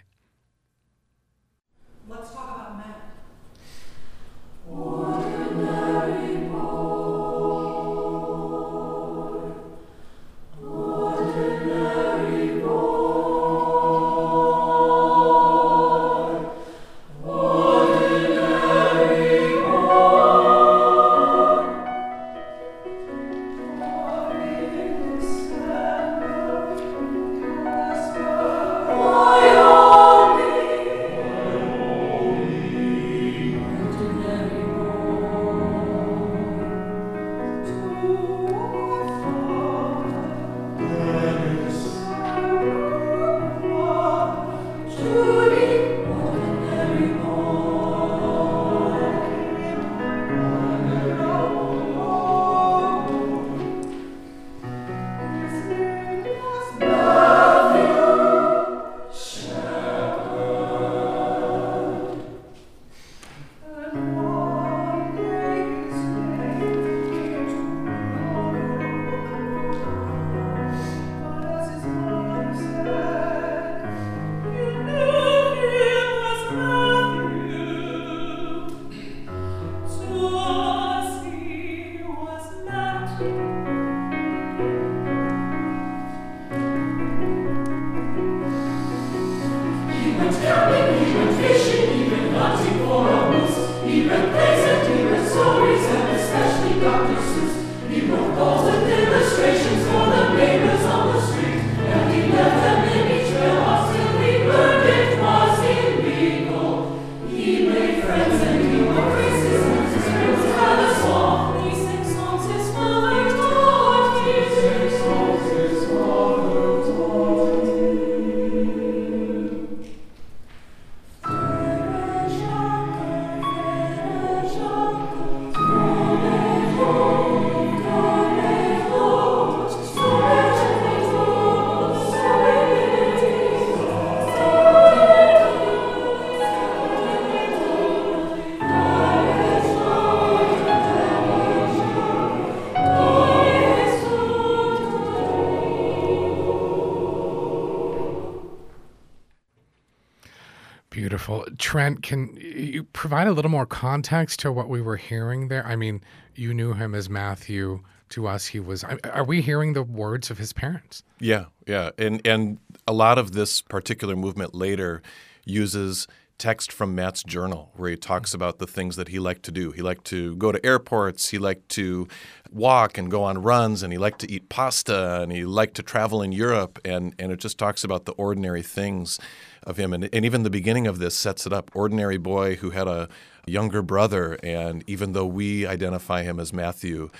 Trent, 151.71 152.03
can 152.03 152.37
you 152.37 152.83
provide 152.83 153.29
a 153.29 153.33
little 153.33 153.49
more 153.49 153.65
context 153.65 154.41
to 154.41 154.51
what 154.51 154.69
we 154.69 154.83
were 154.83 154.97
hearing 154.97 155.47
there? 155.47 155.65
I 155.65 155.77
mean, 155.77 156.03
you 156.35 156.53
knew 156.53 156.73
him 156.73 156.97
as 156.97 157.09
Matthew. 157.09 157.85
To 158.09 158.27
us, 158.27 158.47
he 158.47 158.59
was. 158.59 158.83
Are 158.83 159.23
we 159.23 159.41
hearing 159.41 159.75
the 159.75 159.85
words 159.85 160.33
of 160.33 160.39
his 160.39 160.53
parents? 160.53 161.05
Yeah, 161.21 161.45
yeah, 161.69 161.91
and 161.97 162.21
and 162.27 162.59
a 162.89 162.93
lot 162.93 163.19
of 163.19 163.31
this 163.31 163.63
particular 163.63 164.17
movement 164.17 164.53
later 164.53 165.01
uses 165.45 166.09
text 166.41 166.73
from 166.73 166.95
Matt's 166.95 167.23
journal 167.23 167.71
where 167.77 167.91
he 167.91 167.97
talks 167.97 168.33
about 168.33 168.59
the 168.59 168.67
things 168.67 168.97
that 168.97 169.09
he 169.09 169.19
liked 169.19 169.45
to 169.45 169.53
do. 169.53 169.71
He 169.71 169.83
liked 169.83 170.07
to 170.07 170.35
go 170.37 170.51
to 170.51 170.67
airports, 170.67 171.29
he 171.29 171.39
liked 171.39 171.69
to 171.71 172.09
walk 172.51 172.99
and 172.99 173.11
go 173.11 173.23
on 173.23 173.43
runs, 173.43 173.83
and 173.83 173.93
he 173.93 173.99
liked 173.99 174.21
to 174.21 174.31
eat 174.31 174.49
pasta, 174.49 175.21
and 175.23 175.31
he 175.31 175.45
liked 175.45 175.75
to 175.75 175.83
travel 175.83 176.23
in 176.23 176.33
Europe, 176.33 176.81
and 176.85 177.15
and 177.19 177.31
it 177.31 177.39
just 177.39 177.59
talks 177.59 177.85
about 177.85 178.07
the 178.07 178.13
ordinary 178.13 178.63
things 178.63 179.21
of 179.63 179.77
him. 179.77 179.93
And, 179.93 180.09
and 180.13 180.25
even 180.25 180.43
the 180.43 180.51
beginning 180.51 180.87
of 180.87 180.99
this 180.99 181.15
sets 181.15 181.47
it 181.47 181.53
up. 181.53 181.71
Ordinary 181.75 182.17
boy 182.17 182.57
who 182.57 182.71
had 182.71 182.89
a 182.89 183.09
younger 183.47 183.83
brother, 183.83 184.39
and 184.43 184.83
even 184.87 185.13
though 185.13 185.27
we 185.27 185.67
identify 185.67 186.23
him 186.23 186.41
as 186.41 186.53
Matthew, 186.53 187.11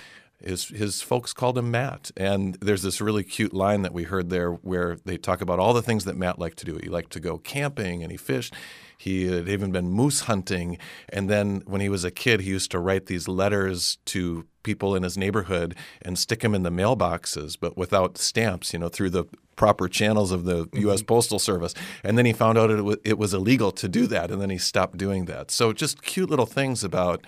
his 0.43 0.69
his 0.69 1.01
folks 1.01 1.31
called 1.31 1.57
him 1.57 1.69
Matt. 1.69 2.11
And 2.17 2.55
there's 2.55 2.81
this 2.81 2.99
really 2.99 3.23
cute 3.23 3.53
line 3.53 3.83
that 3.83 3.93
we 3.93 4.03
heard 4.03 4.31
there 4.31 4.53
where 4.53 4.97
they 5.05 5.17
talk 5.17 5.41
about 5.41 5.59
all 5.59 5.73
the 5.73 5.83
things 5.83 6.05
that 6.05 6.17
Matt 6.17 6.39
liked 6.39 6.57
to 6.57 6.65
do. 6.65 6.79
He 6.81 6.89
liked 6.89 7.11
to 7.11 7.19
go 7.19 7.37
camping 7.37 8.01
and 8.01 8.11
he 8.11 8.17
fished. 8.17 8.53
He 9.01 9.25
had 9.25 9.49
even 9.49 9.71
been 9.71 9.89
moose 9.89 10.21
hunting. 10.21 10.77
And 11.09 11.27
then 11.27 11.63
when 11.65 11.81
he 11.81 11.89
was 11.89 12.03
a 12.03 12.11
kid, 12.11 12.41
he 12.41 12.51
used 12.51 12.69
to 12.69 12.77
write 12.77 13.07
these 13.07 13.27
letters 13.27 13.97
to 14.05 14.45
people 14.61 14.95
in 14.95 15.01
his 15.01 15.17
neighborhood 15.17 15.75
and 16.03 16.19
stick 16.19 16.41
them 16.41 16.53
in 16.53 16.61
the 16.61 16.69
mailboxes, 16.69 17.57
but 17.59 17.75
without 17.75 18.19
stamps, 18.19 18.73
you 18.73 18.79
know, 18.79 18.89
through 18.89 19.09
the 19.09 19.25
proper 19.55 19.87
channels 19.87 20.31
of 20.31 20.45
the 20.45 20.67
mm-hmm. 20.67 20.81
U.S. 20.81 21.01
Postal 21.01 21.39
Service. 21.39 21.73
And 22.03 22.15
then 22.15 22.27
he 22.27 22.31
found 22.33 22.59
out 22.59 22.69
it, 22.69 22.75
w- 22.75 23.01
it 23.03 23.17
was 23.17 23.33
illegal 23.33 23.71
to 23.71 23.89
do 23.89 24.05
that, 24.05 24.29
and 24.29 24.39
then 24.39 24.51
he 24.51 24.59
stopped 24.59 24.99
doing 24.99 25.25
that. 25.25 25.49
So 25.49 25.73
just 25.73 26.03
cute 26.03 26.29
little 26.29 26.45
things 26.45 26.83
about 26.83 27.25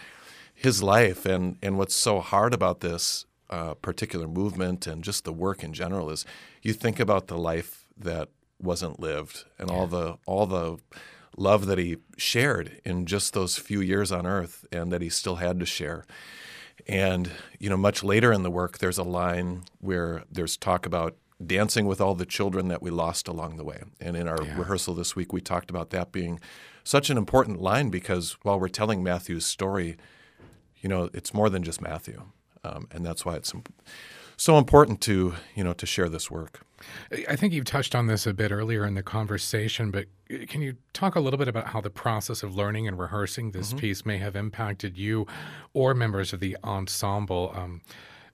his 0.54 0.84
life 0.84 1.26
and, 1.26 1.58
and 1.64 1.80
what's 1.80 1.96
so 1.96 2.20
hard 2.20 2.54
about 2.54 2.82
this 2.82 3.26
uh, 3.50 3.74
particular 3.74 4.28
movement 4.28 4.86
and 4.86 5.04
just 5.04 5.24
the 5.24 5.34
work 5.34 5.64
in 5.64 5.74
general 5.74 6.12
is 6.12 6.24
you 6.62 6.72
think 6.72 7.00
about 7.00 7.28
the 7.28 7.38
life 7.38 7.88
that 7.98 8.30
wasn't 8.60 9.00
lived 9.00 9.46
and 9.58 9.70
yeah. 9.70 9.76
all 9.76 9.88
the 9.88 10.18
all 10.26 10.46
the 10.46 10.78
love 11.38 11.66
that 11.66 11.78
he 11.78 11.98
shared 12.18 12.82
in 12.86 13.06
just 13.06 13.34
those 13.34 13.58
few 13.58 13.82
years 13.82 14.12
on 14.12 14.26
earth 14.26 14.66
and 14.72 14.92
that 14.92 15.02
he 15.02 15.10
still 15.10 15.36
had 15.36 15.60
to 15.60 15.66
share. 15.66 16.06
And 16.88 17.32
you 17.60 17.70
know, 17.70 17.78
much 17.78 18.04
later 18.04 18.32
in 18.32 18.44
the 18.44 18.52
work 18.52 18.78
there's 18.78 18.98
a 18.98 19.04
line 19.04 19.64
where 19.80 20.24
there's 20.32 20.58
talk 20.58 20.86
about 20.86 21.16
dancing 21.46 21.86
with 21.86 22.00
all 22.00 22.16
the 22.16 22.26
children 22.26 22.68
that 22.70 22.82
we 22.82 22.90
lost 22.90 23.28
along 23.28 23.58
the 23.58 23.64
way. 23.64 23.84
And 24.00 24.16
in 24.16 24.28
our 24.28 24.42
yeah. 24.44 24.58
rehearsal 24.58 24.94
this 24.94 25.16
week 25.16 25.34
we 25.34 25.42
talked 25.42 25.70
about 25.70 25.90
that 25.92 26.12
being 26.12 26.40
such 26.84 27.10
an 27.10 27.18
important 27.18 27.62
line 27.62 27.90
because 27.90 28.38
while 28.44 28.60
we're 28.60 28.68
telling 28.68 29.04
Matthew's 29.04 29.46
story, 29.46 29.98
you 30.82 30.90
know, 30.90 31.10
it's 31.14 31.34
more 31.34 31.50
than 31.50 31.64
just 31.64 31.82
Matthew. 31.82 32.24
Um, 32.64 32.88
and 32.92 33.06
that's 33.06 33.26
why 33.26 33.36
it's 33.36 33.54
so 34.44 34.58
important 34.58 35.00
to, 35.02 35.36
you 35.56 35.64
know, 35.64 35.74
to 35.74 35.86
share 35.86 36.10
this 36.10 36.30
work. 36.30 36.66
I 37.30 37.38
think 37.38 37.54
you've 37.54 37.64
touched 37.64 37.96
on 37.96 38.08
this 38.08 38.28
a 38.28 38.34
bit 38.34 38.52
earlier 38.52 38.86
in 38.86 38.94
the 38.94 39.04
conversation, 39.04 39.90
but 39.90 40.08
can 40.50 40.62
you 40.62 40.76
talk 40.92 41.16
a 41.16 41.22
little 41.22 41.38
bit 41.38 41.48
about 41.48 41.68
how 41.68 41.80
the 41.80 41.90
process 41.90 42.44
of 42.44 42.54
learning 42.54 42.86
and 42.86 43.00
rehearsing 43.00 43.52
this 43.52 43.70
mm-hmm. 43.70 43.78
piece 43.78 44.06
may 44.06 44.18
have 44.18 44.36
impacted 44.36 44.98
you 44.98 45.26
or 45.74 45.94
members 45.94 46.34
of 46.34 46.42
the 46.42 46.58
ensemble? 46.62 47.54
Um, 47.56 47.82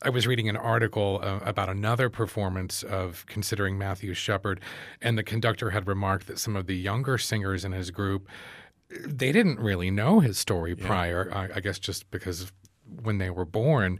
I 0.01 0.09
was 0.09 0.25
reading 0.25 0.49
an 0.49 0.57
article 0.57 1.19
uh, 1.21 1.41
about 1.45 1.69
another 1.69 2.09
performance 2.09 2.81
of 2.81 3.23
Considering 3.27 3.77
Matthew 3.77 4.15
Shepard, 4.15 4.61
and 5.01 5.15
the 5.15 5.23
conductor 5.23 5.69
had 5.69 5.87
remarked 5.87 6.25
that 6.25 6.39
some 6.39 6.55
of 6.55 6.65
the 6.65 6.75
younger 6.75 7.19
singers 7.19 7.63
in 7.63 7.71
his 7.71 7.91
group 7.91 8.27
they 9.05 9.31
didn't 9.31 9.59
really 9.59 9.91
know 9.91 10.19
his 10.19 10.39
story 10.39 10.75
yeah. 10.75 10.87
prior. 10.87 11.31
I, 11.31 11.57
I 11.57 11.59
guess 11.59 11.77
just 11.77 12.09
because 12.09 12.51
when 13.03 13.19
they 13.19 13.29
were 13.29 13.45
born. 13.45 13.99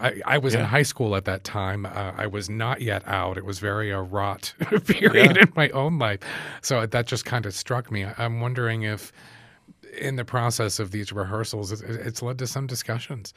I, 0.00 0.20
I 0.26 0.38
was 0.38 0.54
yeah. 0.54 0.60
in 0.60 0.66
high 0.66 0.82
school 0.82 1.14
at 1.14 1.24
that 1.26 1.44
time. 1.44 1.86
Uh, 1.86 2.12
I 2.16 2.26
was 2.26 2.50
not 2.50 2.80
yet 2.80 3.06
out. 3.06 3.38
It 3.38 3.44
was 3.44 3.58
very 3.58 3.90
a 3.90 4.00
rot 4.00 4.52
period 4.86 5.36
yeah. 5.36 5.42
in 5.42 5.52
my 5.54 5.68
own 5.70 5.98
life. 5.98 6.20
So 6.62 6.84
that 6.84 7.06
just 7.06 7.24
kind 7.24 7.46
of 7.46 7.54
struck 7.54 7.90
me. 7.90 8.04
I'm 8.18 8.40
wondering 8.40 8.82
if, 8.82 9.12
in 9.98 10.16
the 10.16 10.24
process 10.24 10.80
of 10.80 10.90
these 10.90 11.12
rehearsals, 11.12 11.70
it's 11.80 12.22
led 12.22 12.38
to 12.40 12.46
some 12.46 12.66
discussions. 12.66 13.32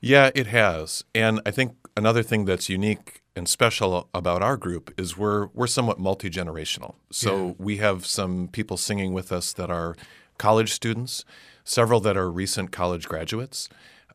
Yeah, 0.00 0.30
it 0.34 0.48
has. 0.48 1.04
And 1.14 1.40
I 1.44 1.50
think 1.50 1.76
another 1.96 2.22
thing 2.22 2.46
that's 2.46 2.68
unique 2.68 3.22
and 3.36 3.48
special 3.48 4.08
about 4.14 4.42
our 4.42 4.56
group 4.56 4.92
is 4.98 5.16
we're 5.16 5.46
we're 5.54 5.66
somewhat 5.66 5.98
multi 5.98 6.28
generational. 6.28 6.94
So 7.10 7.46
yeah. 7.46 7.52
we 7.58 7.76
have 7.78 8.04
some 8.04 8.48
people 8.48 8.76
singing 8.76 9.12
with 9.12 9.30
us 9.30 9.52
that 9.54 9.70
are 9.70 9.96
college 10.38 10.72
students, 10.72 11.24
several 11.64 12.00
that 12.00 12.16
are 12.16 12.30
recent 12.30 12.72
college 12.72 13.06
graduates. 13.08 13.68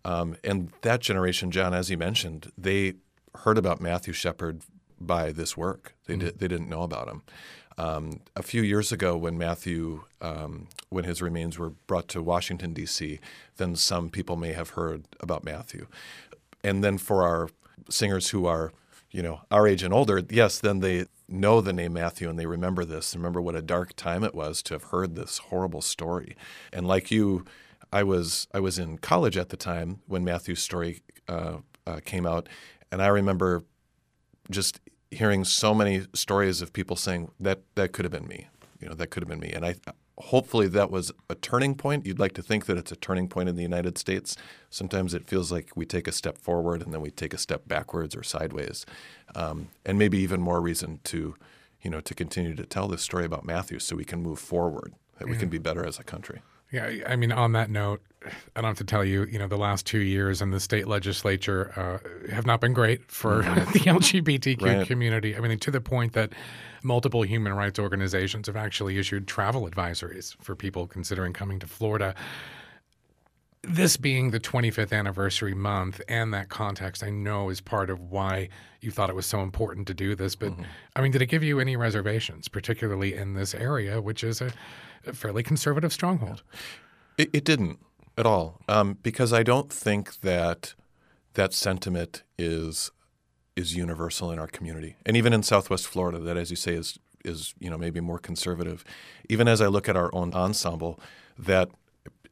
Um, 0.07 0.37
and 0.41 0.71
that 0.83 1.01
generation, 1.01 1.51
John, 1.51 1.73
as 1.73 1.91
you 1.91 1.97
mentioned, 1.97 2.53
they 2.57 2.93
heard 3.39 3.57
about 3.57 3.81
Matthew 3.81 4.13
Shepard 4.13 4.61
by 5.01 5.33
this 5.33 5.57
work. 5.57 5.95
They, 6.05 6.13
mm-hmm. 6.13 6.25
did, 6.27 6.39
they 6.39 6.47
didn't 6.47 6.69
know 6.69 6.83
about 6.83 7.09
him. 7.09 7.23
Um, 7.77 8.21
a 8.35 8.41
few 8.41 8.63
years 8.63 8.93
ago, 8.93 9.17
when 9.17 9.37
Matthew, 9.37 10.05
um, 10.21 10.69
when 10.89 11.03
his 11.03 11.21
remains 11.21 11.59
were 11.59 11.71
brought 11.71 12.07
to 12.07 12.23
Washington 12.23 12.73
D.C., 12.73 13.19
then 13.57 13.75
some 13.75 14.09
people 14.09 14.37
may 14.37 14.53
have 14.53 14.71
heard 14.71 15.03
about 15.19 15.43
Matthew. 15.43 15.87
And 16.63 16.83
then 16.83 16.97
for 16.97 17.23
our 17.23 17.49
singers 17.89 18.29
who 18.29 18.45
are, 18.45 18.71
you 19.11 19.21
know, 19.21 19.41
our 19.51 19.67
age 19.67 19.83
and 19.83 19.93
older, 19.93 20.23
yes, 20.29 20.57
then 20.57 20.79
they 20.79 21.05
know 21.27 21.59
the 21.59 21.73
name 21.73 21.93
Matthew 21.93 22.29
and 22.29 22.39
they 22.39 22.45
remember 22.45 22.85
this. 22.85 23.13
Remember 23.13 23.41
what 23.41 23.55
a 23.55 23.61
dark 23.61 23.93
time 23.97 24.23
it 24.23 24.33
was 24.33 24.63
to 24.63 24.73
have 24.73 24.83
heard 24.83 25.15
this 25.15 25.37
horrible 25.37 25.81
story. 25.81 26.37
And 26.71 26.87
like 26.87 27.11
you, 27.11 27.43
I 27.91 28.03
was 28.03 28.47
I 28.53 28.59
was 28.59 28.77
in 28.79 28.97
college 28.97 29.37
at 29.37 29.49
the 29.49 29.57
time 29.57 30.01
when 30.07 30.23
Matthew's 30.23 30.61
story 30.61 31.01
uh, 31.27 31.57
uh, 31.85 31.99
came 32.05 32.25
out, 32.25 32.47
and 32.91 33.01
I 33.01 33.07
remember 33.07 33.63
just 34.49 34.79
hearing 35.11 35.45
so 35.45 35.73
many 35.73 36.05
stories 36.13 36.61
of 36.61 36.73
people 36.73 36.95
saying 36.95 37.31
that 37.39 37.61
that 37.75 37.93
could 37.93 38.05
have 38.05 38.11
been 38.11 38.27
me, 38.27 38.47
you 38.79 38.87
know, 38.87 38.95
that 38.95 39.07
could 39.07 39.23
have 39.23 39.29
been 39.29 39.39
me, 39.39 39.51
and 39.51 39.65
I 39.65 39.75
hopefully 40.19 40.67
that 40.67 40.89
was 40.89 41.11
a 41.29 41.35
turning 41.35 41.75
point. 41.75 42.05
You'd 42.05 42.19
like 42.19 42.33
to 42.33 42.41
think 42.41 42.65
that 42.65 42.77
it's 42.77 42.91
a 42.91 42.95
turning 42.95 43.27
point 43.27 43.49
in 43.49 43.55
the 43.55 43.61
United 43.61 43.97
States. 43.97 44.35
Sometimes 44.69 45.13
it 45.13 45.27
feels 45.27 45.51
like 45.51 45.71
we 45.75 45.85
take 45.85 46.07
a 46.07 46.11
step 46.11 46.37
forward 46.37 46.81
and 46.81 46.91
then 46.91 47.01
we 47.01 47.11
take 47.11 47.35
a 47.35 47.37
step 47.37 47.67
backwards 47.67 48.15
or 48.15 48.23
sideways, 48.23 48.85
um, 49.35 49.69
and 49.85 49.97
maybe 49.97 50.17
even 50.17 50.41
more 50.41 50.59
reason 50.59 50.99
to, 51.05 51.35
you 51.81 51.89
know, 51.89 52.01
to 52.01 52.13
continue 52.13 52.55
to 52.55 52.65
tell 52.65 52.87
this 52.87 53.01
story 53.01 53.25
about 53.25 53.45
Matthew 53.45 53.79
so 53.79 53.95
we 53.95 54.05
can 54.05 54.21
move 54.21 54.39
forward, 54.39 54.93
that 55.19 55.27
yeah. 55.27 55.33
we 55.33 55.39
can 55.39 55.49
be 55.49 55.59
better 55.59 55.85
as 55.85 55.99
a 55.99 56.03
country. 56.03 56.41
Yeah, 56.71 56.91
I 57.07 57.15
mean, 57.15 57.31
on 57.31 57.53
that 57.53 57.69
note, 57.69 58.01
I 58.25 58.61
don't 58.61 58.65
have 58.65 58.77
to 58.77 58.83
tell 58.83 59.05
you, 59.05 59.25
you 59.25 59.39
know, 59.39 59.47
the 59.47 59.57
last 59.57 59.85
two 59.85 59.99
years 59.99 60.41
in 60.41 60.51
the 60.51 60.59
state 60.59 60.87
legislature 60.87 61.71
uh, 61.77 62.31
have 62.33 62.45
not 62.45 62.59
been 62.59 62.73
great 62.73 63.09
for 63.09 63.43
mm-hmm. 63.43 63.55
the 63.71 63.79
LGBTQ 63.79 64.61
right. 64.61 64.87
community. 64.87 65.35
I 65.35 65.39
mean, 65.39 65.57
to 65.59 65.71
the 65.71 65.79
point 65.79 66.13
that 66.13 66.33
multiple 66.83 67.23
human 67.23 67.53
rights 67.53 67.79
organizations 67.79 68.47
have 68.47 68.55
actually 68.55 68.97
issued 68.97 69.27
travel 69.27 69.69
advisories 69.69 70.35
for 70.41 70.55
people 70.55 70.87
considering 70.87 71.33
coming 71.33 71.59
to 71.59 71.67
Florida. 71.67 72.15
This 73.63 73.97
being 73.97 74.31
the 74.31 74.39
25th 74.39 74.93
anniversary 74.97 75.53
month 75.53 75.99
and 76.07 76.33
that 76.33 76.49
context, 76.49 77.03
I 77.03 77.09
know 77.09 77.49
is 77.49 77.59
part 77.59 77.89
of 77.89 77.99
why 77.99 78.49
you 78.81 78.91
thought 78.91 79.09
it 79.09 79.15
was 79.15 79.25
so 79.25 79.41
important 79.41 79.87
to 79.87 79.93
do 79.93 80.15
this. 80.15 80.35
But 80.35 80.51
mm-hmm. 80.51 80.63
I 80.95 81.01
mean, 81.01 81.11
did 81.11 81.21
it 81.21 81.25
give 81.25 81.43
you 81.43 81.59
any 81.59 81.75
reservations, 81.75 82.47
particularly 82.47 83.15
in 83.15 83.33
this 83.33 83.53
area, 83.53 83.99
which 84.01 84.23
is 84.23 84.41
a 84.41 84.51
a 85.07 85.13
fairly 85.13 85.43
conservative 85.43 85.93
stronghold. 85.93 86.43
It, 87.17 87.29
it 87.33 87.43
didn't 87.43 87.79
at 88.17 88.25
all, 88.25 88.61
um, 88.67 88.97
because 89.01 89.33
I 89.33 89.43
don't 89.43 89.71
think 89.71 90.21
that 90.21 90.73
that 91.33 91.53
sentiment 91.53 92.23
is 92.37 92.91
is 93.55 93.75
universal 93.75 94.31
in 94.31 94.37
our 94.37 94.47
community, 94.47 94.95
and 95.05 95.17
even 95.17 95.33
in 95.33 95.41
Southwest 95.41 95.87
Florida, 95.87 96.19
that, 96.19 96.37
as 96.37 96.49
you 96.49 96.55
say, 96.55 96.73
is 96.73 96.99
is 97.23 97.53
you 97.59 97.69
know 97.69 97.77
maybe 97.77 97.99
more 97.99 98.19
conservative. 98.19 98.83
Even 99.29 99.47
as 99.47 99.61
I 99.61 99.67
look 99.67 99.89
at 99.89 99.95
our 99.95 100.13
own 100.13 100.33
ensemble, 100.33 100.99
that 101.37 101.69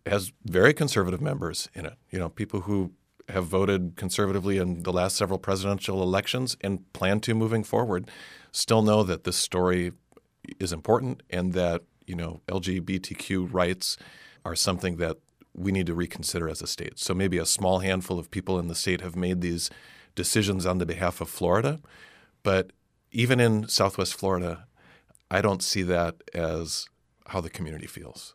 has 0.05 0.31
very 0.43 0.73
conservative 0.73 1.21
members 1.21 1.69
in 1.73 1.85
it. 1.85 1.95
You 2.11 2.19
know, 2.19 2.29
people 2.29 2.61
who 2.61 2.91
have 3.29 3.45
voted 3.45 3.93
conservatively 3.95 4.57
in 4.57 4.83
the 4.83 4.93
last 4.93 5.15
several 5.15 5.39
presidential 5.39 6.03
elections 6.03 6.55
and 6.61 6.91
plan 6.93 7.19
to 7.21 7.33
moving 7.33 7.63
forward, 7.63 8.09
still 8.51 8.81
know 8.81 9.03
that 9.03 9.23
this 9.23 9.35
story 9.35 9.93
is 10.59 10.71
important 10.71 11.23
and 11.29 11.53
that 11.53 11.81
you 12.05 12.15
know, 12.15 12.41
LGBTQ 12.47 13.53
rights 13.53 13.97
are 14.43 14.55
something 14.55 14.97
that 14.97 15.17
we 15.53 15.71
need 15.71 15.87
to 15.87 15.93
reconsider 15.93 16.49
as 16.49 16.61
a 16.61 16.67
state. 16.67 16.99
So 16.99 17.13
maybe 17.13 17.37
a 17.37 17.45
small 17.45 17.79
handful 17.79 18.19
of 18.19 18.29
people 18.29 18.59
in 18.59 18.67
the 18.67 18.75
state 18.75 19.01
have 19.01 19.15
made 19.15 19.41
these 19.41 19.69
decisions 20.13 20.65
on 20.65 20.77
the 20.77 20.85
behalf 20.85 21.21
of 21.21 21.29
Florida, 21.29 21.79
but 22.43 22.71
even 23.11 23.39
in 23.39 23.67
Southwest 23.67 24.13
Florida, 24.13 24.65
I 25.31 25.41
don't 25.41 25.63
see 25.63 25.81
that 25.83 26.15
as 26.33 26.87
how 27.27 27.41
the 27.41 27.49
community 27.49 27.87
feels. 27.87 28.33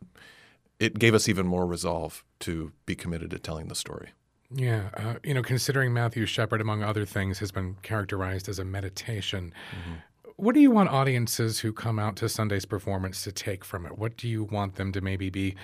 It 0.79 0.99
gave 0.99 1.15
us 1.15 1.29
even 1.29 1.47
more 1.47 1.67
resolve 1.67 2.25
to 2.41 2.73
be 2.87 2.97
committed 2.97 3.31
to 3.31 3.39
telling 3.39 3.69
the 3.69 3.75
story. 3.75 4.11
Yeah, 4.53 4.89
uh, 4.95 5.15
you 5.23 5.33
know, 5.33 5.43
considering 5.43 5.93
Matthew 5.93 6.27
Shepard, 6.27 6.61
among 6.61 6.83
other 6.83 7.05
things, 7.05 7.39
has 7.39 7.53
been 7.53 7.77
characterized 7.83 8.49
as 8.49 8.59
a 8.59 8.65
meditation. 8.65 9.53
Mm-hmm. 9.71 9.95
What 10.41 10.55
do 10.55 10.61
you 10.63 10.71
want 10.71 10.89
audiences 10.89 11.61
who 11.61 11.71
come 11.71 11.99
out 11.99 12.17
to 12.17 12.29
Sunday's 12.29 12.65
performance 12.65 13.23
to 13.25 13.31
take 13.31 13.63
from 13.63 13.85
it? 13.85 13.99
What 13.99 14.17
do 14.17 14.27
you 14.27 14.45
want 14.45 14.77
them 14.77 14.91
to 14.93 15.03
maybe 15.03 15.29
be 15.29 15.55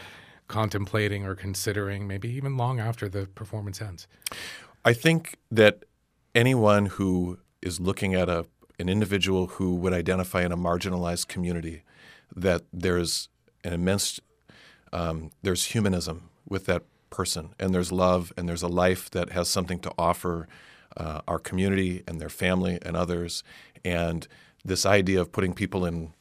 contemplating 0.49 1.25
or 1.25 1.35
considering, 1.35 2.07
maybe 2.07 2.29
even 2.29 2.59
long 2.59 2.79
after 2.79 3.09
the 3.09 3.27
performance 3.27 3.81
ends? 3.81 4.07
I 4.85 4.93
think 4.93 5.39
that 5.51 5.85
anyone 6.35 6.87
who 6.87 7.39
is 7.63 7.81
looking 7.81 8.15
at 8.15 8.29
a 8.29 8.45
an 8.79 8.91
individual 8.91 9.47
who 9.47 9.75
would 9.77 9.95
identify 9.95 10.43
in 10.43 10.53
a 10.53 10.59
marginalized 10.59 11.29
community, 11.29 11.83
that 12.35 12.65
there's 12.71 13.31
an 13.65 13.73
immense 13.73 14.21
um, 14.93 15.31
there's 15.41 15.65
humanism 15.65 16.29
with 16.47 16.67
that 16.67 16.83
person, 17.09 17.55
and 17.59 17.75
there's 17.75 17.93
love, 17.93 18.31
and 18.37 18.47
there's 18.47 18.63
a 18.63 18.69
life 18.69 19.09
that 19.13 19.31
has 19.31 19.49
something 19.49 19.79
to 19.79 19.93
offer 19.97 20.47
uh, 20.99 21.23
our 21.27 21.39
community 21.39 22.03
and 22.07 22.21
their 22.21 22.29
family 22.29 22.79
and 22.83 22.95
others, 22.95 23.43
and 23.83 24.29
this 24.67 24.85
idea 24.85 25.21
of 25.21 25.33
putting 25.33 25.55
people 25.55 25.85
in 25.85 26.13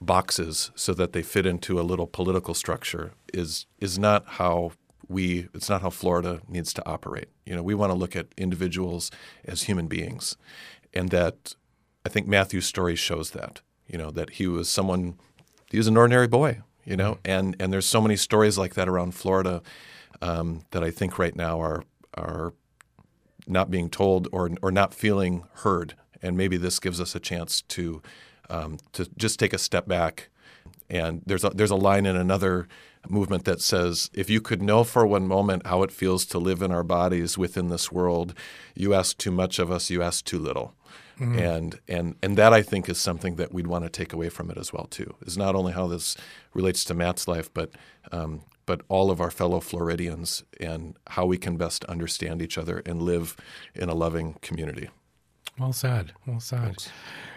boxes 0.00 0.70
so 0.74 0.94
that 0.94 1.12
they 1.12 1.22
fit 1.22 1.44
into 1.44 1.80
a 1.80 1.82
little 1.82 2.06
political 2.06 2.54
structure 2.54 3.12
is 3.34 3.66
is 3.80 3.98
not 3.98 4.24
how 4.26 4.72
we 5.08 5.48
it's 5.54 5.68
not 5.68 5.82
how 5.82 5.90
Florida 5.90 6.40
needs 6.48 6.72
to 6.74 6.86
operate. 6.88 7.28
You 7.44 7.56
know, 7.56 7.62
we 7.62 7.74
want 7.74 7.90
to 7.90 7.98
look 7.98 8.14
at 8.14 8.26
individuals 8.36 9.10
as 9.44 9.62
human 9.62 9.88
beings. 9.88 10.36
And 10.94 11.10
that 11.10 11.54
I 12.06 12.08
think 12.08 12.26
Matthew's 12.26 12.66
story 12.66 12.96
shows 12.96 13.30
that. 13.30 13.60
You 13.86 13.98
know, 13.98 14.10
that 14.10 14.30
he 14.30 14.46
was 14.46 14.68
someone 14.68 15.18
he 15.70 15.78
was 15.78 15.86
an 15.86 15.96
ordinary 15.96 16.28
boy. 16.28 16.60
You 16.84 16.96
know, 16.96 17.18
and 17.24 17.56
and 17.58 17.72
there's 17.72 17.86
so 17.86 18.00
many 18.00 18.16
stories 18.16 18.56
like 18.56 18.74
that 18.74 18.88
around 18.88 19.14
Florida 19.14 19.62
um, 20.22 20.62
that 20.70 20.84
I 20.84 20.90
think 20.90 21.18
right 21.18 21.34
now 21.34 21.60
are 21.60 21.84
are 22.14 22.54
not 23.46 23.70
being 23.70 23.90
told 23.90 24.28
or 24.30 24.50
or 24.62 24.70
not 24.70 24.94
feeling 24.94 25.44
heard. 25.54 25.94
And 26.22 26.36
maybe 26.36 26.56
this 26.56 26.78
gives 26.78 27.00
us 27.00 27.14
a 27.14 27.20
chance 27.20 27.62
to 27.62 28.02
um, 28.50 28.78
to 28.92 29.08
just 29.16 29.38
take 29.38 29.52
a 29.52 29.58
step 29.58 29.86
back. 29.86 30.28
And 30.90 31.22
there's 31.26 31.44
a, 31.44 31.50
there's 31.50 31.70
a 31.70 31.76
line 31.76 32.06
in 32.06 32.16
another 32.16 32.66
movement 33.08 33.44
that 33.44 33.60
says, 33.60 34.10
if 34.14 34.30
you 34.30 34.40
could 34.40 34.62
know 34.62 34.84
for 34.84 35.06
one 35.06 35.26
moment 35.26 35.66
how 35.66 35.82
it 35.82 35.92
feels 35.92 36.24
to 36.26 36.38
live 36.38 36.62
in 36.62 36.72
our 36.72 36.82
bodies 36.82 37.36
within 37.36 37.68
this 37.68 37.92
world, 37.92 38.34
you 38.74 38.94
ask 38.94 39.18
too 39.18 39.30
much 39.30 39.58
of 39.58 39.70
us, 39.70 39.90
you 39.90 40.02
ask 40.02 40.24
too 40.24 40.38
little. 40.38 40.74
Mm-hmm. 41.20 41.38
And 41.38 41.80
and 41.88 42.14
and 42.22 42.38
that 42.38 42.52
I 42.52 42.62
think 42.62 42.88
is 42.88 42.98
something 42.98 43.36
that 43.36 43.52
we'd 43.52 43.66
want 43.66 43.84
to 43.84 43.90
take 43.90 44.12
away 44.12 44.28
from 44.28 44.50
it 44.50 44.56
as 44.56 44.72
well 44.72 44.86
too. 44.86 45.14
Is 45.22 45.36
not 45.36 45.56
only 45.56 45.72
how 45.72 45.88
this 45.88 46.16
relates 46.54 46.84
to 46.84 46.94
Matt's 46.94 47.26
life, 47.26 47.52
but 47.52 47.72
um, 48.12 48.42
but 48.66 48.82
all 48.88 49.10
of 49.10 49.20
our 49.20 49.30
fellow 49.30 49.60
Floridians 49.60 50.44
and 50.60 50.96
how 51.08 51.26
we 51.26 51.36
can 51.36 51.56
best 51.56 51.84
understand 51.86 52.40
each 52.40 52.56
other 52.56 52.82
and 52.86 53.02
live 53.02 53.36
in 53.74 53.88
a 53.88 53.94
loving 53.94 54.36
community. 54.42 54.90
Well 55.58 55.72
said. 55.72 56.12
Well 56.26 56.40
said. 56.40 56.64
Thanks. 56.64 56.90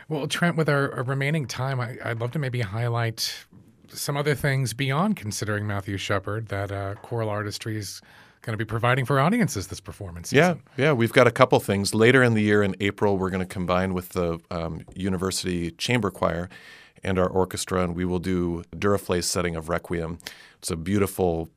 Well, 0.09 0.27
Trent, 0.27 0.57
with 0.57 0.69
our, 0.69 0.93
our 0.93 1.03
remaining 1.03 1.47
time, 1.47 1.79
I, 1.79 1.97
would 2.05 2.19
love 2.19 2.31
to 2.31 2.39
maybe 2.39 2.61
highlight 2.61 3.45
some 3.87 4.17
other 4.17 4.35
things 4.35 4.73
beyond 4.73 5.15
considering 5.15 5.67
Matthew 5.67 5.97
Shepard 5.97 6.47
that 6.49 6.71
uh, 6.71 6.95
Choral 6.95 7.29
Artistry 7.29 7.77
is 7.77 8.01
going 8.41 8.53
to 8.53 8.57
be 8.57 8.67
providing 8.67 9.05
for 9.05 9.19
audiences 9.19 9.67
this 9.67 9.79
performance. 9.79 10.29
Season. 10.29 10.61
Yeah, 10.77 10.85
yeah, 10.85 10.93
we've 10.93 11.13
got 11.13 11.27
a 11.27 11.31
couple 11.31 11.59
things. 11.59 11.93
Later 11.93 12.23
in 12.23 12.33
the 12.33 12.41
year, 12.41 12.63
in 12.63 12.75
April, 12.79 13.17
we're 13.17 13.29
going 13.29 13.45
to 13.45 13.53
combine 13.53 13.93
with 13.93 14.09
the 14.09 14.39
um, 14.49 14.81
University 14.95 15.71
Chamber 15.71 16.09
Choir 16.09 16.49
and 17.03 17.19
our 17.19 17.27
orchestra, 17.27 17.83
and 17.83 17.95
we 17.95 18.05
will 18.05 18.19
do 18.19 18.63
Duruflé's 18.75 19.25
setting 19.25 19.55
of 19.55 19.69
Requiem. 19.69 20.19
It's 20.57 20.71
a 20.71 20.75
beautiful 20.75 21.49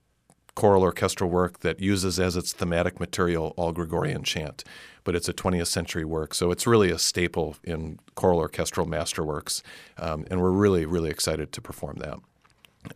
choral 0.55 0.83
orchestral 0.83 1.31
work 1.31 1.61
that 1.61 1.81
uses 1.81 2.20
as 2.20 2.37
its 2.37 2.53
thematic 2.53 3.00
material 3.00 3.55
all 3.57 3.72
Gregorian 3.72 4.22
chant, 4.22 4.62
but 5.04 5.14
it's 5.14 5.28
a 5.28 5.34
20th 5.34 5.68
century 5.68 6.04
work, 6.04 6.34
so 6.34 6.50
it's 6.50 6.66
really 6.66 6.90
a 6.90 6.98
staple 6.98 7.56
in 7.62 7.98
choral 8.14 8.38
orchestral 8.38 8.86
masterworks, 8.86 9.62
um, 9.98 10.26
and 10.30 10.40
we're 10.40 10.50
really, 10.50 10.84
really 10.84 11.10
excited 11.10 11.52
to 11.52 11.60
perform 11.60 11.96
that. 12.00 12.18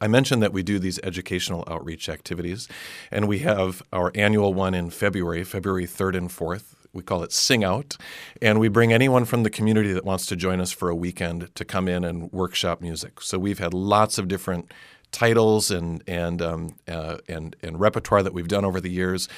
I 0.00 0.08
mentioned 0.08 0.42
that 0.42 0.52
we 0.52 0.62
do 0.62 0.78
these 0.78 0.98
educational 1.02 1.64
outreach 1.66 2.08
activities, 2.08 2.68
and 3.10 3.26
we 3.26 3.40
have 3.40 3.82
our 3.92 4.12
annual 4.14 4.52
one 4.52 4.74
in 4.74 4.90
February, 4.90 5.44
February 5.44 5.86
3rd 5.86 6.16
and 6.16 6.30
4th. 6.30 6.74
We 6.92 7.02
call 7.02 7.22
it 7.22 7.32
Sing 7.32 7.64
Out, 7.64 7.96
and 8.40 8.58
we 8.58 8.68
bring 8.68 8.92
anyone 8.92 9.24
from 9.24 9.42
the 9.42 9.50
community 9.50 9.92
that 9.92 10.04
wants 10.04 10.26
to 10.26 10.36
join 10.36 10.60
us 10.60 10.72
for 10.72 10.88
a 10.88 10.94
weekend 10.94 11.54
to 11.54 11.64
come 11.64 11.86
in 11.86 12.04
and 12.04 12.32
workshop 12.32 12.80
music. 12.80 13.20
So 13.20 13.38
we've 13.38 13.58
had 13.58 13.74
lots 13.74 14.18
of 14.18 14.26
different 14.28 14.72
titles 15.10 15.70
and 15.70 16.02
and 16.06 16.42
um, 16.42 16.76
uh, 16.86 17.18
and 17.28 17.56
and 17.62 17.80
repertoire 17.80 18.22
that 18.22 18.32
we've 18.32 18.48
done 18.48 18.64
over 18.64 18.80
the 18.80 18.90
years. 18.90 19.28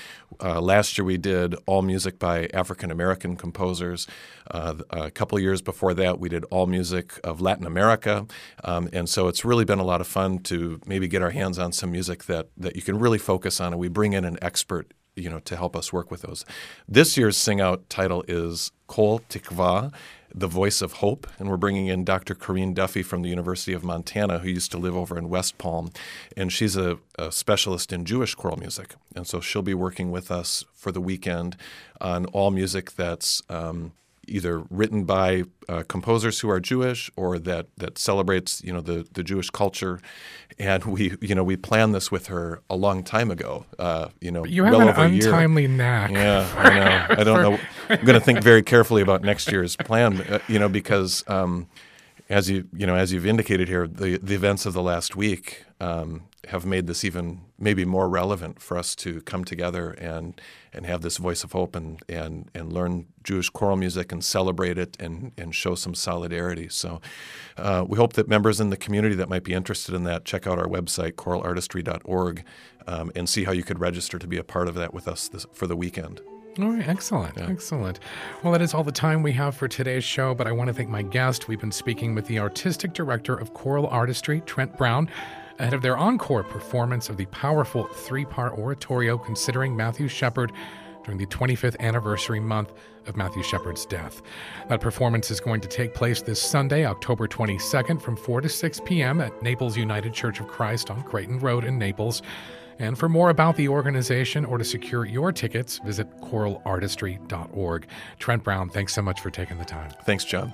Uh, 0.42 0.60
last 0.60 0.96
year 0.96 1.04
we 1.04 1.16
did 1.16 1.54
all 1.66 1.82
music 1.82 2.18
by 2.18 2.48
African 2.52 2.90
American 2.90 3.36
composers. 3.36 4.06
Uh, 4.50 4.74
a 4.90 5.10
couple 5.10 5.38
years 5.38 5.62
before 5.62 5.94
that 5.94 6.18
we 6.18 6.28
did 6.28 6.44
all 6.50 6.66
music 6.66 7.20
of 7.22 7.40
Latin 7.40 7.66
America, 7.66 8.26
um, 8.64 8.88
and 8.92 9.08
so 9.08 9.28
it's 9.28 9.44
really 9.44 9.64
been 9.64 9.78
a 9.78 9.84
lot 9.84 10.00
of 10.00 10.06
fun 10.06 10.38
to 10.38 10.80
maybe 10.86 11.06
get 11.06 11.22
our 11.22 11.30
hands 11.30 11.58
on 11.58 11.72
some 11.72 11.92
music 11.92 12.24
that 12.24 12.48
that 12.56 12.76
you 12.76 12.82
can 12.82 12.98
really 12.98 13.18
focus 13.18 13.60
on, 13.60 13.72
and 13.72 13.80
we 13.80 13.88
bring 13.88 14.12
in 14.12 14.24
an 14.24 14.38
expert 14.42 14.92
you 15.16 15.28
know 15.28 15.40
to 15.40 15.56
help 15.56 15.76
us 15.76 15.92
work 15.92 16.10
with 16.10 16.22
those. 16.22 16.44
This 16.88 17.16
year's 17.16 17.36
sing 17.36 17.60
out 17.60 17.88
title 17.88 18.24
is 18.26 18.72
Kol 18.86 19.20
Tikva, 19.28 19.92
the 20.34 20.46
Voice 20.46 20.82
of 20.82 20.94
Hope, 20.94 21.26
and 21.38 21.48
we're 21.48 21.56
bringing 21.56 21.86
in 21.86 22.04
Dr. 22.04 22.34
Coreen 22.34 22.74
Duffy 22.74 23.02
from 23.02 23.22
the 23.22 23.28
University 23.28 23.72
of 23.72 23.84
Montana, 23.84 24.38
who 24.38 24.48
used 24.48 24.70
to 24.72 24.78
live 24.78 24.96
over 24.96 25.18
in 25.18 25.28
West 25.28 25.58
Palm, 25.58 25.90
and 26.36 26.52
she's 26.52 26.76
a, 26.76 26.98
a, 27.18 27.32
specialist 27.32 27.92
in 27.92 28.04
Jewish 28.04 28.34
choral 28.34 28.56
music, 28.56 28.94
and 29.14 29.26
so 29.26 29.40
she'll 29.40 29.62
be 29.62 29.74
working 29.74 30.10
with 30.10 30.30
us 30.30 30.64
for 30.72 30.92
the 30.92 31.00
weekend 31.00 31.56
on 32.00 32.26
all 32.26 32.50
music 32.50 32.92
that's 32.92 33.42
um, 33.48 33.92
either 34.30 34.64
written 34.70 35.04
by 35.04 35.44
uh, 35.68 35.82
composers 35.88 36.40
who 36.40 36.48
are 36.50 36.60
Jewish 36.60 37.10
or 37.16 37.38
that 37.38 37.66
that 37.76 37.98
celebrates 37.98 38.62
you 38.62 38.72
know 38.72 38.80
the 38.80 39.06
the 39.12 39.22
Jewish 39.22 39.50
culture, 39.50 40.00
and 40.58 40.84
we 40.84 41.16
you 41.20 41.34
know 41.34 41.44
we 41.44 41.56
planned 41.56 41.94
this 41.94 42.10
with 42.10 42.28
her 42.28 42.62
a 42.70 42.76
long 42.76 43.02
time 43.02 43.30
ago. 43.30 43.66
Uh, 43.78 44.08
you 44.20 44.30
know, 44.30 44.44
you 44.44 44.64
have 44.64 44.74
well 44.74 44.88
an 44.88 45.14
untimely 45.14 45.66
knack. 45.66 46.10
Yeah, 46.10 46.48
I 46.56 46.74
know. 46.74 47.20
I 47.20 47.24
don't 47.24 47.42
know. 47.42 47.58
I'm 47.88 48.04
going 48.04 48.18
to 48.18 48.24
think 48.24 48.42
very 48.42 48.62
carefully 48.62 49.02
about 49.02 49.22
next 49.22 49.50
year's 49.50 49.76
plan. 49.76 50.20
Uh, 50.20 50.38
you 50.48 50.58
know, 50.58 50.68
because. 50.68 51.24
Um, 51.26 51.66
as 52.30 52.48
you 52.48 52.68
you 52.72 52.86
know, 52.86 52.94
as 52.94 53.12
you've 53.12 53.26
indicated 53.26 53.68
here, 53.68 53.86
the 53.86 54.18
the 54.18 54.34
events 54.34 54.64
of 54.64 54.72
the 54.72 54.82
last 54.82 55.16
week 55.16 55.64
um, 55.80 56.22
have 56.48 56.64
made 56.64 56.86
this 56.86 57.04
even 57.04 57.40
maybe 57.58 57.84
more 57.84 58.08
relevant 58.08 58.62
for 58.62 58.78
us 58.78 58.94
to 58.94 59.20
come 59.22 59.44
together 59.44 59.90
and 59.90 60.40
and 60.72 60.86
have 60.86 61.02
this 61.02 61.16
voice 61.16 61.42
of 61.42 61.50
hope 61.52 61.74
and 61.74 62.00
and 62.08 62.48
and 62.54 62.72
learn 62.72 63.06
Jewish 63.24 63.50
choral 63.50 63.76
music 63.76 64.12
and 64.12 64.24
celebrate 64.24 64.78
it 64.78 64.96
and 65.00 65.32
and 65.36 65.54
show 65.54 65.74
some 65.74 65.92
solidarity. 65.92 66.68
So 66.68 67.00
uh, 67.56 67.84
we 67.86 67.96
hope 67.98 68.12
that 68.12 68.28
members 68.28 68.60
in 68.60 68.70
the 68.70 68.76
community 68.76 69.16
that 69.16 69.28
might 69.28 69.44
be 69.44 69.52
interested 69.52 69.92
in 69.92 70.04
that 70.04 70.24
check 70.24 70.46
out 70.46 70.56
our 70.56 70.68
website 70.68 71.12
choralartistry.org 71.14 72.44
um, 72.86 73.10
and 73.16 73.28
see 73.28 73.42
how 73.42 73.52
you 73.52 73.64
could 73.64 73.80
register 73.80 74.20
to 74.20 74.26
be 74.28 74.38
a 74.38 74.44
part 74.44 74.68
of 74.68 74.76
that 74.76 74.94
with 74.94 75.08
us 75.08 75.26
this, 75.28 75.46
for 75.52 75.66
the 75.66 75.76
weekend. 75.76 76.20
All 76.58 76.72
right, 76.72 76.86
excellent, 76.86 77.36
yeah. 77.36 77.48
excellent. 77.48 78.00
Well, 78.42 78.52
that 78.52 78.60
is 78.60 78.74
all 78.74 78.82
the 78.82 78.90
time 78.90 79.22
we 79.22 79.32
have 79.32 79.54
for 79.54 79.68
today's 79.68 80.02
show, 80.02 80.34
but 80.34 80.46
I 80.46 80.52
want 80.52 80.68
to 80.68 80.74
thank 80.74 80.88
my 80.88 81.02
guest. 81.02 81.46
We've 81.46 81.60
been 81.60 81.70
speaking 81.70 82.14
with 82.14 82.26
the 82.26 82.40
artistic 82.40 82.92
director 82.92 83.34
of 83.34 83.54
choral 83.54 83.86
artistry, 83.86 84.42
Trent 84.46 84.76
Brown, 84.76 85.08
ahead 85.60 85.74
of 85.74 85.82
their 85.82 85.96
encore 85.96 86.42
performance 86.42 87.08
of 87.08 87.16
the 87.16 87.26
powerful 87.26 87.84
three 87.84 88.24
part 88.24 88.58
oratorio 88.58 89.16
considering 89.16 89.76
Matthew 89.76 90.08
Shepard 90.08 90.52
during 91.04 91.18
the 91.18 91.26
25th 91.26 91.78
anniversary 91.78 92.40
month 92.40 92.72
of 93.06 93.16
Matthew 93.16 93.42
Shepard's 93.42 93.86
death. 93.86 94.20
That 94.68 94.80
performance 94.80 95.30
is 95.30 95.40
going 95.40 95.60
to 95.60 95.68
take 95.68 95.94
place 95.94 96.20
this 96.20 96.42
Sunday, 96.42 96.84
October 96.84 97.28
22nd, 97.28 98.02
from 98.02 98.16
4 98.16 98.40
to 98.40 98.48
6 98.48 98.80
p.m. 98.84 99.20
at 99.20 99.40
Naples 99.42 99.76
United 99.76 100.12
Church 100.12 100.40
of 100.40 100.48
Christ 100.48 100.90
on 100.90 101.02
Crayton 101.04 101.38
Road 101.38 101.64
in 101.64 101.78
Naples. 101.78 102.22
And 102.80 102.98
for 102.98 103.08
more 103.08 103.30
about 103.30 103.54
the 103.54 103.68
organization 103.68 104.44
or 104.44 104.58
to 104.58 104.64
secure 104.64 105.04
your 105.04 105.30
tickets, 105.30 105.78
visit 105.78 106.08
choralartistry.org. 106.22 107.86
Trent 108.18 108.42
Brown, 108.42 108.70
thanks 108.70 108.94
so 108.94 109.02
much 109.02 109.20
for 109.20 109.30
taking 109.30 109.58
the 109.58 109.64
time. 109.64 109.92
Thanks, 110.04 110.24
John. 110.24 110.52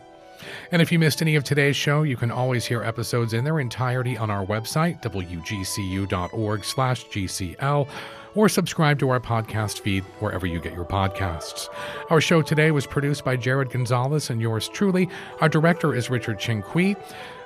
And 0.71 0.83
if 0.83 0.93
you 0.93 0.99
missed 0.99 1.23
any 1.23 1.35
of 1.37 1.45
today's 1.45 1.77
show, 1.77 2.03
you 2.03 2.17
can 2.17 2.31
always 2.31 2.67
hear 2.67 2.83
episodes 2.83 3.33
in 3.33 3.45
their 3.45 3.59
entirety 3.59 4.19
on 4.19 4.31
our 4.31 4.45
website, 4.45 5.01
wgcu.org/gcl, 5.03 7.89
or 8.37 8.49
subscribe 8.49 9.01
to 9.01 9.11
our 9.11 9.19
podcast 9.19 9.81
feed 9.81 10.05
wherever 10.21 10.47
you 10.47 10.61
get 10.61 10.75
your 10.75 10.85
podcasts. 10.85 11.69
Our 12.11 12.21
show 12.21 12.43
today 12.43 12.71
was 12.71 12.87
produced 12.87 13.25
by 13.25 13.37
Jared 13.37 13.71
Gonzalez 13.71 14.31
and 14.31 14.41
yours 14.41 14.69
truly. 14.69 15.09
Our 15.41 15.49
director 15.49 15.95
is 15.95 16.11
Richard 16.11 16.39
Chinqui. 16.39 16.97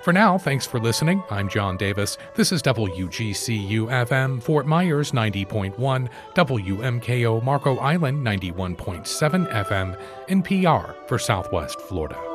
For 0.02 0.12
now, 0.12 0.38
thanks 0.38 0.66
for 0.66 0.80
listening. 0.80 1.22
I'm 1.30 1.48
John 1.48 1.76
Davis. 1.76 2.16
This 2.34 2.52
is 2.52 2.62
WGCU 2.62 3.86
FM, 3.86 4.42
Fort 4.42 4.66
Myers 4.66 5.12
90.1, 5.12 6.08
WMKO 6.34 7.42
Marco 7.42 7.76
Island 7.76 8.26
91.7 8.26 9.52
FM, 9.52 10.00
and 10.28 10.44
PR 10.44 10.92
for 11.06 11.18
Southwest 11.18 11.80
Florida. 11.82 12.29